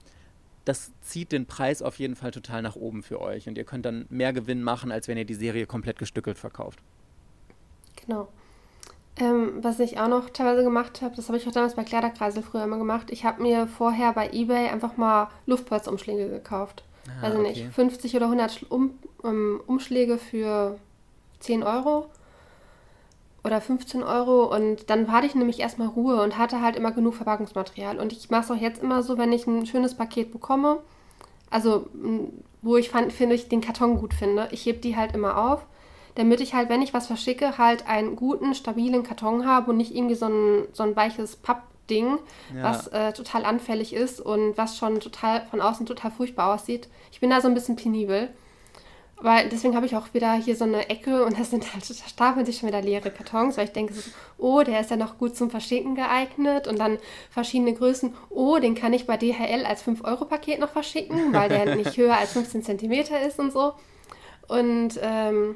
[0.66, 3.86] das zieht den Preis auf jeden Fall total nach oben für euch und ihr könnt
[3.86, 6.80] dann mehr Gewinn machen, als wenn ihr die Serie komplett gestückelt verkauft.
[8.06, 8.28] Genau.
[9.18, 12.42] Ähm, was ich auch noch teilweise gemacht habe, das habe ich auch damals bei Kleiderkreisel
[12.42, 13.12] früher immer gemacht.
[13.12, 16.84] Ich habe mir vorher bei Ebay einfach mal Luftpolsterumschläge gekauft.
[17.08, 17.50] Ah, also okay.
[17.50, 20.80] nicht 50 oder 100 um, um, ähm, Umschläge für
[21.42, 22.10] 10 Euro
[23.44, 27.16] oder 15 Euro und dann hatte ich nämlich erstmal Ruhe und hatte halt immer genug
[27.16, 28.00] Verpackungsmaterial.
[28.00, 30.80] Und ich mache es auch jetzt immer so, wenn ich ein schönes Paket bekomme,
[31.50, 31.88] also
[32.62, 35.66] wo ich fand, finde ich den Karton gut finde, ich hebe die halt immer auf
[36.16, 39.96] damit ich halt, wenn ich was verschicke, halt einen guten, stabilen Karton habe und nicht
[39.96, 42.20] irgendwie so ein, so ein weiches Pappding,
[42.56, 42.64] ja.
[42.64, 46.88] was äh, total anfällig ist und was schon total von außen total furchtbar aussieht.
[47.12, 48.30] Ich bin da so ein bisschen penibel.
[49.24, 51.94] Weil deswegen habe ich auch wieder hier so eine Ecke und das sind halt, da
[52.10, 54.02] stapeln sich schon wieder leere Kartons, weil ich denke so,
[54.38, 56.98] oh, der ist ja noch gut zum Verschicken geeignet und dann
[57.30, 61.96] verschiedene Größen, oh, den kann ich bei DHL als 5-Euro-Paket noch verschicken, weil der nicht
[61.96, 62.92] höher als 15 cm
[63.26, 63.76] ist und so.
[64.50, 65.56] Und ähm,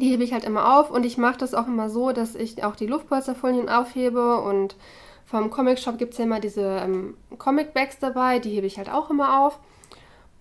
[0.00, 2.64] die hebe ich halt immer auf und ich mache das auch immer so, dass ich
[2.64, 4.74] auch die Luftpolsterfolien aufhebe und
[5.24, 8.76] vom Comic Shop gibt es ja immer diese ähm, Comic Bags dabei, die hebe ich
[8.76, 9.60] halt auch immer auf.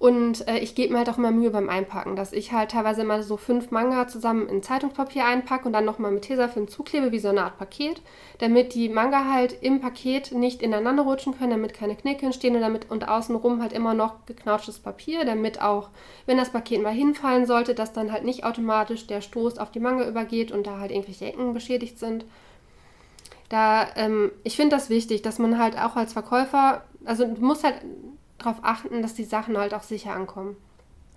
[0.06, 3.02] Und äh, ich gebe mir halt auch immer Mühe beim Einpacken, dass ich halt teilweise
[3.02, 7.18] immer so fünf Manga zusammen in Zeitungspapier einpacke und dann nochmal mit Tesafilm zuklebe, wie
[7.18, 8.04] so eine Art Paket,
[8.38, 12.62] damit die Manga halt im Paket nicht ineinander rutschen können, damit keine Knicke entstehen und
[12.62, 15.90] damit und außenrum halt immer noch geknautschtes Papier, damit auch,
[16.28, 19.80] wenn das Paket mal hinfallen sollte, dass dann halt nicht automatisch der Stoß auf die
[19.80, 22.26] Manga übergeht und da halt irgendwelche Ecken beschädigt sind.
[23.50, 27.64] Da, ähm, ich finde das wichtig, dass man halt auch als Verkäufer, also du musst
[27.64, 27.82] halt
[28.46, 30.56] darauf achten, dass die Sachen halt auch sicher ankommen.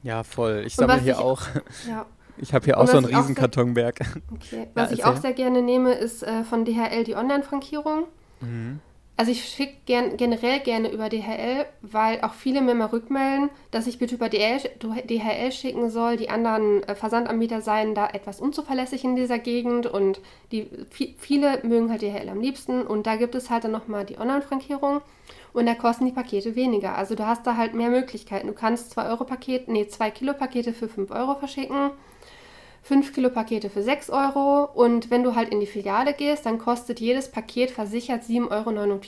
[0.03, 0.63] Ja, voll.
[0.67, 1.43] Ich sammle hier ich, auch.
[1.87, 2.07] Ja.
[2.41, 3.99] Ich habe hier auch so einen riesen Kartonberg.
[4.33, 4.69] Okay.
[4.75, 8.05] Was ja, ich auch sehr gerne nehme, ist äh, von DHL die Online-Frankierung.
[8.41, 8.79] Mhm.
[9.19, 13.89] Also ich schicke gern, generell gerne über DHL, weil auch viele mir mal rückmelden, dass
[13.89, 16.17] ich bitte über DHL, DHL schicken soll.
[16.17, 20.21] Die anderen äh, Versandanbieter seien da etwas unzuverlässig in dieser Gegend und
[20.53, 20.69] die,
[21.19, 22.83] viele mögen halt DHL am liebsten.
[22.83, 25.01] Und da gibt es halt dann nochmal die Online-Frankierung
[25.53, 26.97] und da kosten die Pakete weniger.
[26.97, 28.47] Also du hast da halt mehr Möglichkeiten.
[28.47, 31.91] Du kannst 2 Euro Pakete, nee, 2 Kilo Pakete für 5 Euro verschicken.
[32.89, 36.59] 5 Kilo Pakete für 6 Euro und wenn du halt in die Filiale gehst, dann
[36.59, 38.99] kostet jedes Paket versichert 7,49 Euro.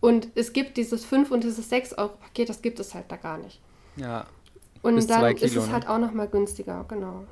[0.00, 3.16] Und es gibt dieses 5 und dieses 6 Euro Paket, das gibt es halt da
[3.16, 3.60] gar nicht.
[3.96, 4.24] Ja.
[4.80, 5.72] Und dann Kilo, ist es ne?
[5.72, 7.26] halt auch nochmal günstiger, genau.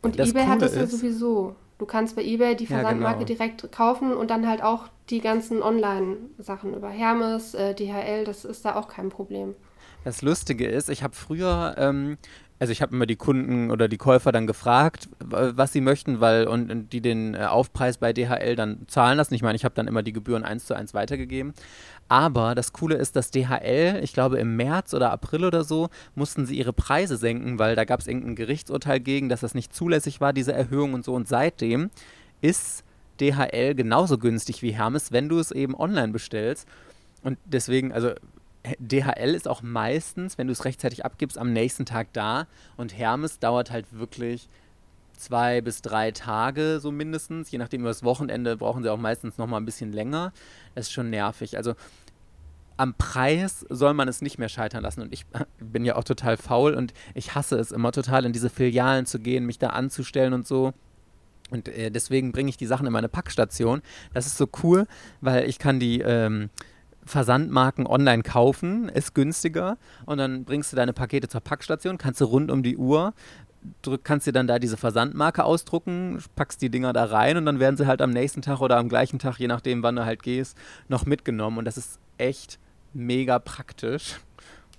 [0.00, 1.54] Und das eBay Coole hat das ja sowieso.
[1.76, 3.38] Du kannst bei eBay die Versandmarke ja, genau.
[3.38, 8.64] direkt kaufen und dann halt auch die ganzen Online-Sachen über Hermes, äh, DHL, das ist
[8.64, 9.54] da auch kein Problem.
[10.04, 12.18] Das Lustige ist, ich habe früher ähm,
[12.58, 16.46] also ich habe immer die Kunden oder die Käufer dann gefragt, was sie möchten, weil
[16.46, 19.34] und, und die den äh, Aufpreis bei DHL dann zahlen lassen.
[19.34, 21.52] Ich meine, ich habe dann immer die Gebühren eins zu eins weitergegeben.
[22.08, 26.46] Aber das Coole ist, dass DHL, ich glaube im März oder April oder so, mussten
[26.46, 30.20] sie ihre Preise senken, weil da gab es irgendein Gerichtsurteil gegen, dass das nicht zulässig
[30.20, 31.14] war, diese Erhöhung und so.
[31.14, 31.90] Und seitdem
[32.40, 32.84] ist
[33.20, 36.68] DHL genauso günstig wie Hermes, wenn du es eben online bestellst.
[37.22, 38.12] Und deswegen, also
[38.78, 42.46] DHL ist auch meistens, wenn du es rechtzeitig abgibst, am nächsten Tag da.
[42.76, 44.48] Und Hermes dauert halt wirklich
[45.16, 47.50] zwei bis drei Tage so mindestens.
[47.50, 50.32] Je nachdem, über das Wochenende brauchen sie auch meistens noch mal ein bisschen länger.
[50.74, 51.56] Das ist schon nervig.
[51.56, 51.74] Also
[52.76, 55.02] am Preis soll man es nicht mehr scheitern lassen.
[55.02, 55.26] Und ich
[55.60, 59.18] bin ja auch total faul und ich hasse es immer total, in diese Filialen zu
[59.18, 60.72] gehen, mich da anzustellen und so.
[61.50, 63.82] Und äh, deswegen bringe ich die Sachen in meine Packstation.
[64.12, 64.86] Das ist so cool,
[65.20, 66.50] weil ich kann die ähm,
[67.06, 69.76] Versandmarken online kaufen, ist günstiger
[70.06, 73.14] und dann bringst du deine Pakete zur Packstation, kannst du rund um die Uhr,
[73.82, 77.60] drück, kannst dir dann da diese Versandmarke ausdrucken, packst die Dinger da rein und dann
[77.60, 80.22] werden sie halt am nächsten Tag oder am gleichen Tag, je nachdem wann du halt
[80.22, 80.56] gehst,
[80.88, 82.58] noch mitgenommen und das ist echt
[82.92, 84.16] mega praktisch.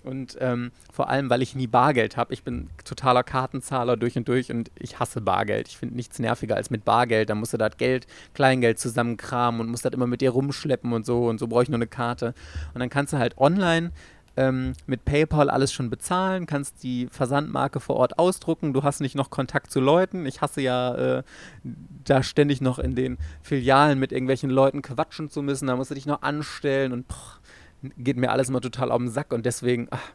[0.06, 2.34] Und ähm, vor allem, weil ich nie Bargeld habe.
[2.34, 5.68] Ich bin totaler Kartenzahler durch und durch und ich hasse Bargeld.
[5.68, 7.30] Ich finde nichts nerviger als mit Bargeld.
[7.30, 11.06] Da musst du das Geld, Kleingeld zusammenkramen und musst das immer mit dir rumschleppen und
[11.06, 11.26] so.
[11.26, 12.36] Und so brauche ich nur eine Karte.
[12.74, 13.92] Und dann kannst du halt online
[14.38, 18.74] ähm, mit PayPal alles schon bezahlen, kannst die Versandmarke vor Ort ausdrucken.
[18.74, 20.26] Du hast nicht noch Kontakt zu Leuten.
[20.26, 21.24] Ich hasse ja, äh,
[22.04, 25.68] da ständig noch in den Filialen mit irgendwelchen Leuten quatschen zu müssen.
[25.68, 27.40] Da musst du dich noch anstellen und boah,
[27.98, 30.12] geht mir alles immer total auf den Sack und deswegen, ach,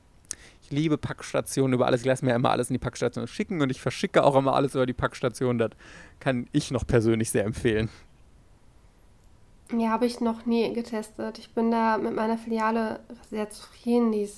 [0.63, 2.01] ich liebe Packstationen über alles.
[2.01, 4.75] Ich lasse mir immer alles in die Packstation schicken und ich verschicke auch immer alles
[4.75, 5.59] über die Packstation.
[5.59, 5.71] Das
[6.21, 7.89] kann ich noch persönlich sehr empfehlen.
[9.77, 11.39] Ja, habe ich noch nie getestet.
[11.39, 13.01] Ich bin da mit meiner Filiale
[13.31, 14.13] sehr zufrieden.
[14.13, 14.29] Die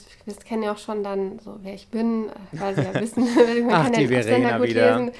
[0.44, 3.24] kennen ja auch schon dann so, wer ich bin, weil sie ja wissen,
[3.66, 4.98] man Ach, kann die ja Verena gut wieder.
[4.98, 5.12] lesen.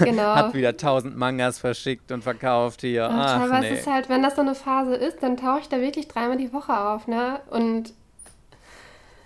[0.00, 0.22] Genau.
[0.34, 3.08] Hat wieder tausend Mangas verschickt und verkauft hier.
[3.10, 3.74] Ach, Ach nee.
[3.74, 6.52] ist halt, wenn das so eine Phase ist, dann tauche ich da wirklich dreimal die
[6.52, 7.40] Woche auf, ne?
[7.50, 7.94] Und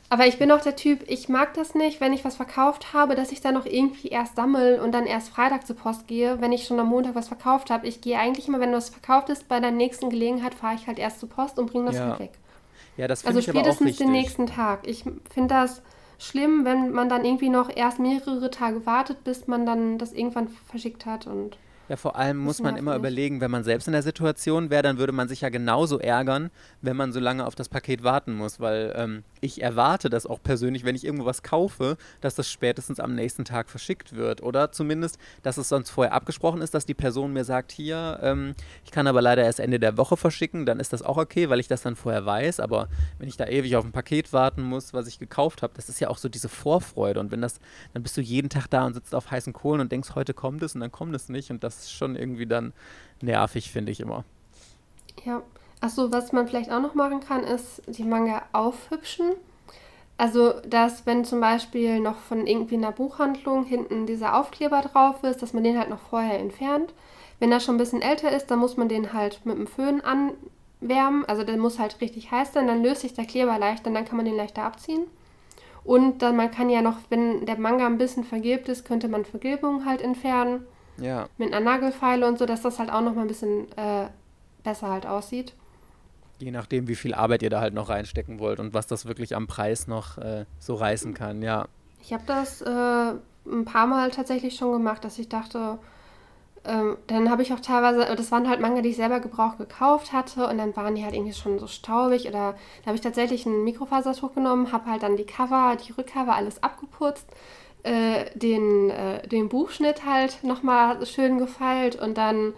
[0.09, 3.17] Aber ich bin auch der Typ, ich mag das nicht, wenn ich was verkauft habe,
[3.17, 6.53] dass ich dann noch irgendwie erst sammel und dann erst Freitag zur Post gehe, wenn
[6.53, 7.89] ich schon am Montag was verkauft habe.
[7.89, 10.87] Ich gehe eigentlich immer, wenn du was verkauft ist, bei der nächsten Gelegenheit fahre ich
[10.87, 12.07] halt erst zur Post und bringe das ja.
[12.09, 12.33] halt weg.
[12.97, 14.87] Ja, das Also spätestens den nächsten Tag.
[14.87, 15.83] Ich finde das
[16.19, 20.49] schlimm, wenn man dann irgendwie noch erst mehrere Tage wartet, bis man dann das irgendwann
[20.49, 24.03] verschickt hat und ja, vor allem muss man immer überlegen, wenn man selbst in der
[24.03, 26.51] Situation wäre, dann würde man sich ja genauso ärgern,
[26.82, 30.43] wenn man so lange auf das Paket warten muss, weil ähm, ich erwarte das auch
[30.43, 34.43] persönlich, wenn ich irgendwo was kaufe, dass das spätestens am nächsten Tag verschickt wird.
[34.43, 38.55] Oder zumindest, dass es sonst vorher abgesprochen ist, dass die Person mir sagt, hier, ähm,
[38.84, 41.61] ich kann aber leider erst Ende der Woche verschicken, dann ist das auch okay, weil
[41.61, 44.93] ich das dann vorher weiß, aber wenn ich da ewig auf ein Paket warten muss,
[44.93, 47.20] was ich gekauft habe, das ist ja auch so diese Vorfreude.
[47.20, 47.61] Und wenn das,
[47.95, 50.62] dann bist du jeden Tag da und sitzt auf heißen Kohlen und denkst, heute kommt
[50.62, 51.51] es und dann kommt es nicht.
[51.51, 52.72] Und das ist schon irgendwie dann
[53.20, 54.24] nervig, finde ich immer.
[55.24, 55.43] Ja.
[55.81, 59.33] Achso, was man vielleicht auch noch machen kann, ist die Manga aufhübschen.
[60.18, 65.43] Also, dass wenn zum Beispiel noch von irgendwie einer Buchhandlung hinten dieser Aufkleber drauf ist,
[65.43, 66.95] dass man den halt noch vorher entfernt.
[67.39, 70.01] Wenn er schon ein bisschen älter ist, dann muss man den halt mit dem Föhn
[70.01, 71.27] anwärmen.
[71.27, 74.07] Also der muss halt richtig heiß sein, dann löst sich der Kleber leichter und dann
[74.07, 75.07] kann man den leichter abziehen.
[75.85, 79.27] Und dann man kann ja noch, wenn der Manga ein bisschen vergilbt ist, könnte man
[79.27, 80.64] Vergilbung halt entfernen.
[80.99, 81.29] Ja.
[81.39, 84.09] Mit einer Nagelfeile und so, dass das halt auch noch mal ein bisschen äh,
[84.63, 85.55] besser halt aussieht.
[86.39, 89.35] Je nachdem, wie viel Arbeit ihr da halt noch reinstecken wollt und was das wirklich
[89.35, 91.67] am Preis noch äh, so reißen kann, ja.
[92.03, 95.79] Ich habe das äh, ein paar Mal tatsächlich schon gemacht, dass ich dachte,
[96.67, 100.13] ähm, dann habe ich auch teilweise, das waren halt Manga, die ich selber Gebrauch gekauft
[100.13, 103.47] hatte und dann waren die halt irgendwie schon so staubig oder da habe ich tatsächlich
[103.47, 107.27] ein Mikrofasertuch genommen, habe halt dann die Cover, die Rückcover alles abgeputzt,
[107.87, 112.53] äh, den, äh, den Buchschnitt halt nochmal schön gefeilt und dann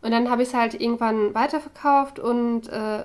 [0.00, 3.04] und dann habe ich es halt irgendwann weiterverkauft und äh,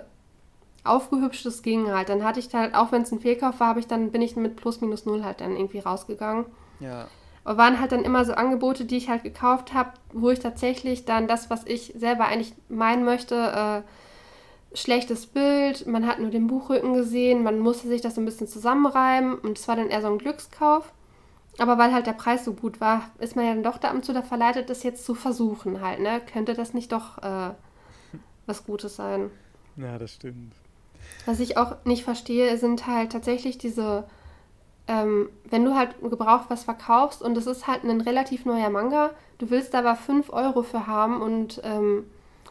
[0.84, 2.10] aufgehübscht, das ging halt.
[2.10, 4.56] Dann hatte ich halt, auch wenn es ein Fehlkauf war, ich dann, bin ich mit
[4.56, 6.46] plus minus null halt dann irgendwie rausgegangen.
[6.80, 7.08] Ja.
[7.44, 11.06] Aber waren halt dann immer so Angebote, die ich halt gekauft habe, wo ich tatsächlich
[11.06, 16.48] dann das, was ich selber eigentlich meinen möchte, äh, schlechtes Bild, man hat nur den
[16.48, 20.02] Buchrücken gesehen, man musste sich das so ein bisschen zusammenreiben und es war dann eher
[20.02, 20.94] so ein Glückskauf.
[21.60, 24.14] Aber weil halt der Preis so gut war, ist man ja dann doch da zu
[24.14, 26.20] der verleitet, das jetzt zu versuchen halt, ne?
[26.20, 27.52] Könnte das nicht doch äh,
[28.46, 29.30] was Gutes sein?
[29.76, 30.54] Ja, das stimmt.
[31.26, 34.06] Was ich auch nicht verstehe, sind halt tatsächlich diese,
[34.88, 39.12] ähm, wenn du halt gebraucht was verkaufst und es ist halt ein relativ neuer Manga,
[39.38, 42.06] du willst da aber 5 Euro für haben und ähm,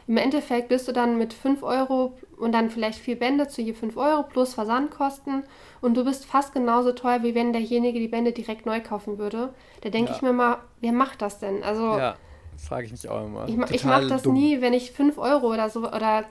[0.07, 3.73] im Endeffekt bist du dann mit 5 Euro und dann vielleicht vier Bände zu je
[3.73, 5.43] 5 Euro plus Versandkosten
[5.81, 9.53] und du bist fast genauso teuer, wie wenn derjenige die Bände direkt neu kaufen würde.
[9.81, 10.15] Da denke ja.
[10.15, 11.63] ich mir mal, wer macht das denn?
[11.63, 12.15] Also, ja,
[12.57, 13.47] frage ich mich auch immer.
[13.47, 14.33] Ich, ich mache das dumm.
[14.33, 16.25] nie, wenn ich 5 Euro oder so oder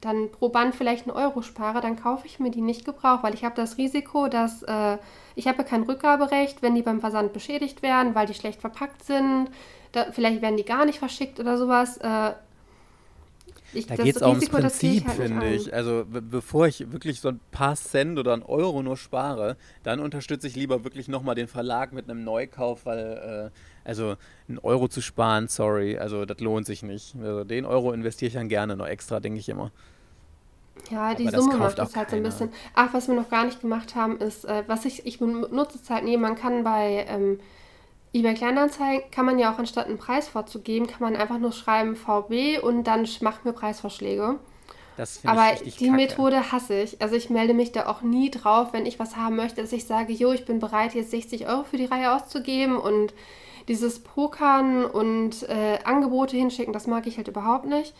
[0.00, 3.34] dann pro Band vielleicht einen Euro spare, dann kaufe ich mir die nicht gebraucht, weil
[3.34, 4.98] ich habe das Risiko, dass äh,
[5.34, 9.50] ich habe kein Rückgaberecht, wenn die beim Versand beschädigt werden, weil die schlecht verpackt sind.
[9.92, 11.98] Da, vielleicht werden die gar nicht verschickt oder sowas.
[11.98, 12.32] Äh,
[13.72, 15.72] ich, da geht es auch ums Prinzip, halt finde ich.
[15.74, 20.46] Also bevor ich wirklich so ein paar Cent oder einen Euro nur spare, dann unterstütze
[20.46, 24.16] ich lieber wirklich nochmal den Verlag mit einem Neukauf, weil äh, also
[24.48, 27.16] einen Euro zu sparen, sorry, also das lohnt sich nicht.
[27.16, 29.70] Also den Euro investiere ich dann gerne noch extra, denke ich immer.
[30.90, 32.50] Ja, die Aber Summe macht das halt so ein bisschen.
[32.74, 35.90] Ach, was wir noch gar nicht gemacht haben, ist, äh, was ich, ich benutze es
[35.90, 37.40] halt nie, man kann bei ähm,
[38.16, 41.96] eBay Kleinanzeigen kann man ja auch anstatt einen Preis vorzugeben, kann man einfach nur schreiben
[41.96, 44.36] VB und dann macht mir Preisvorschläge.
[44.96, 45.96] Das Aber ich die kacke.
[45.96, 47.02] Methode hasse ich.
[47.02, 49.84] Also ich melde mich da auch nie drauf, wenn ich was haben möchte, dass ich
[49.84, 53.12] sage, jo, ich bin bereit, jetzt 60 Euro für die Reihe auszugeben und
[53.68, 57.94] dieses Pokern und äh, Angebote hinschicken, das mag ich halt überhaupt nicht.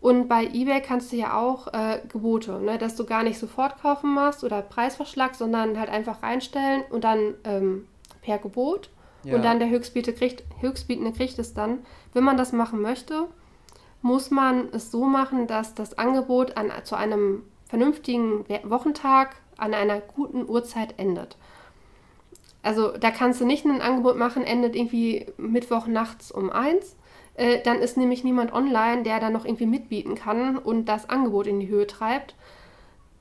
[0.00, 3.80] Und bei eBay kannst du ja auch äh, Gebote, ne, dass du gar nicht sofort
[3.80, 7.86] kaufen machst oder Preisverschlag, sondern halt einfach reinstellen und dann ähm,
[8.22, 8.90] per Gebot.
[9.22, 9.36] Ja.
[9.36, 11.78] Und dann der Höchstbietende kriegt, Höchstbietende kriegt es dann.
[12.12, 13.26] Wenn man das machen möchte,
[14.02, 20.00] muss man es so machen, dass das Angebot an, zu einem vernünftigen Wochentag an einer
[20.00, 21.36] guten Uhrzeit endet.
[22.62, 26.96] Also da kannst du nicht ein Angebot machen, endet irgendwie Mittwoch nachts um eins.
[27.34, 31.46] Äh, dann ist nämlich niemand online, der da noch irgendwie mitbieten kann und das Angebot
[31.46, 32.34] in die Höhe treibt.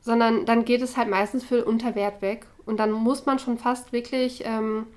[0.02, 2.48] Sondern dann geht es halt meistens für Unterwert weg.
[2.66, 4.88] Und dann muss man schon fast wirklich ähm,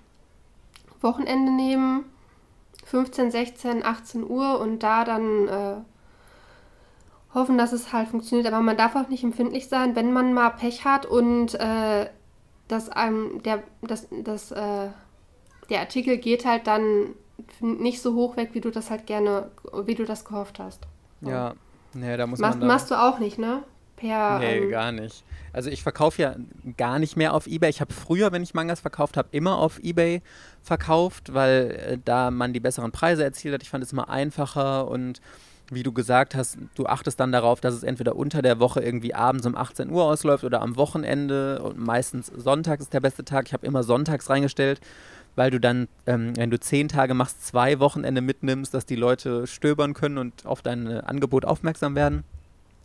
[1.03, 2.05] Wochenende nehmen,
[2.85, 5.75] 15, 16, 18 Uhr und da dann äh,
[7.35, 8.47] hoffen, dass es halt funktioniert.
[8.53, 12.09] Aber man darf auch nicht empfindlich sein, wenn man mal Pech hat und äh,
[12.69, 14.89] dass einem der, das, das, äh,
[15.71, 17.15] der Artikel geht halt dann
[17.61, 19.51] nicht so hoch weg, wie du das halt gerne,
[19.85, 20.83] wie du das gehofft hast.
[21.21, 21.55] Ja,
[21.95, 22.69] ja, da muss machst, man.
[22.69, 23.63] Machst du auch nicht, ne?
[24.03, 24.39] per.
[24.39, 25.25] Nee, ähm, gar nicht.
[25.53, 26.37] Also ich verkaufe ja
[26.77, 27.69] gar nicht mehr auf Ebay.
[27.69, 30.23] Ich habe früher, wenn ich Mangas verkauft habe, immer auf Ebay
[30.63, 33.63] verkauft, weil äh, da man die besseren Preise erzielt hat.
[33.63, 35.21] Ich fand es immer einfacher und
[35.71, 39.15] wie du gesagt hast, du achtest dann darauf, dass es entweder unter der Woche irgendwie
[39.15, 43.47] abends um 18 Uhr ausläuft oder am Wochenende und meistens sonntags ist der beste Tag.
[43.47, 44.81] Ich habe immer sonntags reingestellt,
[45.35, 49.47] weil du dann, ähm, wenn du zehn Tage machst, zwei Wochenende mitnimmst, dass die Leute
[49.47, 52.25] stöbern können und auf dein äh, Angebot aufmerksam werden.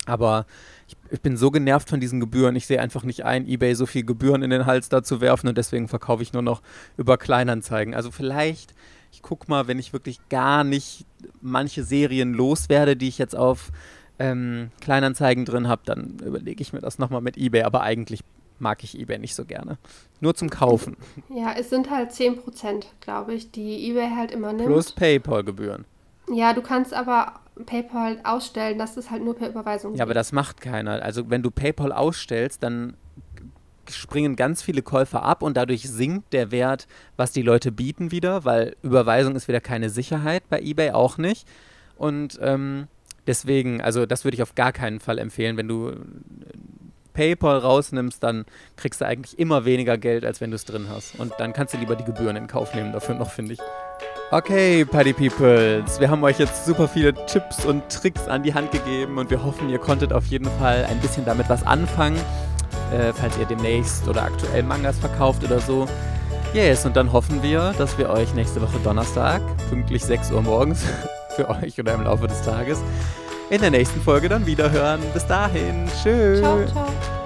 [0.07, 0.45] Aber
[0.87, 2.55] ich, ich, bin so genervt von diesen Gebühren.
[2.55, 5.47] Ich sehe einfach nicht ein, eBay so viel Gebühren in den Hals da zu werfen
[5.47, 6.61] und deswegen verkaufe ich nur noch
[6.95, 7.93] über Kleinanzeigen.
[7.93, 8.73] Also vielleicht,
[9.11, 11.05] ich gucke mal, wenn ich wirklich gar nicht
[11.41, 13.71] manche Serien loswerde, die ich jetzt auf
[14.17, 17.63] ähm, Kleinanzeigen drin habe, dann überlege ich mir das nochmal mit eBay.
[17.63, 18.21] Aber eigentlich
[18.59, 19.77] mag ich eBay nicht so gerne.
[20.21, 20.97] Nur zum Kaufen.
[21.29, 24.67] Ja, es sind halt 10%, glaube ich, die eBay halt immer nimmt.
[24.67, 25.85] Plus PayPal-Gebühren.
[26.34, 29.95] Ja, du kannst aber PayPal ausstellen, das ist halt nur per Überweisung.
[29.95, 31.01] Ja, aber das macht keiner.
[31.01, 32.95] Also wenn du PayPal ausstellst, dann
[33.89, 38.43] springen ganz viele Käufer ab und dadurch sinkt der Wert, was die Leute bieten wieder,
[38.43, 41.47] weil Überweisung ist wieder keine Sicherheit, bei eBay auch nicht.
[41.95, 42.88] Und ähm,
[43.25, 45.57] deswegen, also das würde ich auf gar keinen Fall empfehlen.
[45.57, 45.93] Wenn du
[47.13, 51.19] PayPal rausnimmst, dann kriegst du eigentlich immer weniger Geld, als wenn du es drin hast.
[51.19, 53.59] Und dann kannst du lieber die Gebühren in Kauf nehmen dafür noch, finde ich.
[54.30, 58.73] Okay, Party Peoples, wir haben euch jetzt super viele Tipps und Tricks an die Hand
[58.73, 62.17] gegeben und wir hoffen, ihr konntet auf jeden Fall ein bisschen damit was anfangen,
[62.91, 65.88] äh, falls ihr demnächst oder aktuell Mangas verkauft oder so.
[66.53, 70.84] Yes, und dann hoffen wir, dass wir euch nächste Woche Donnerstag, pünktlich 6 Uhr morgens,
[71.38, 72.80] für euch oder im Laufe des Tages,
[73.49, 74.99] in der nächsten Folge dann wieder hören.
[75.13, 76.41] Bis dahin, tschüss.
[76.41, 77.16] Ciao, ciao.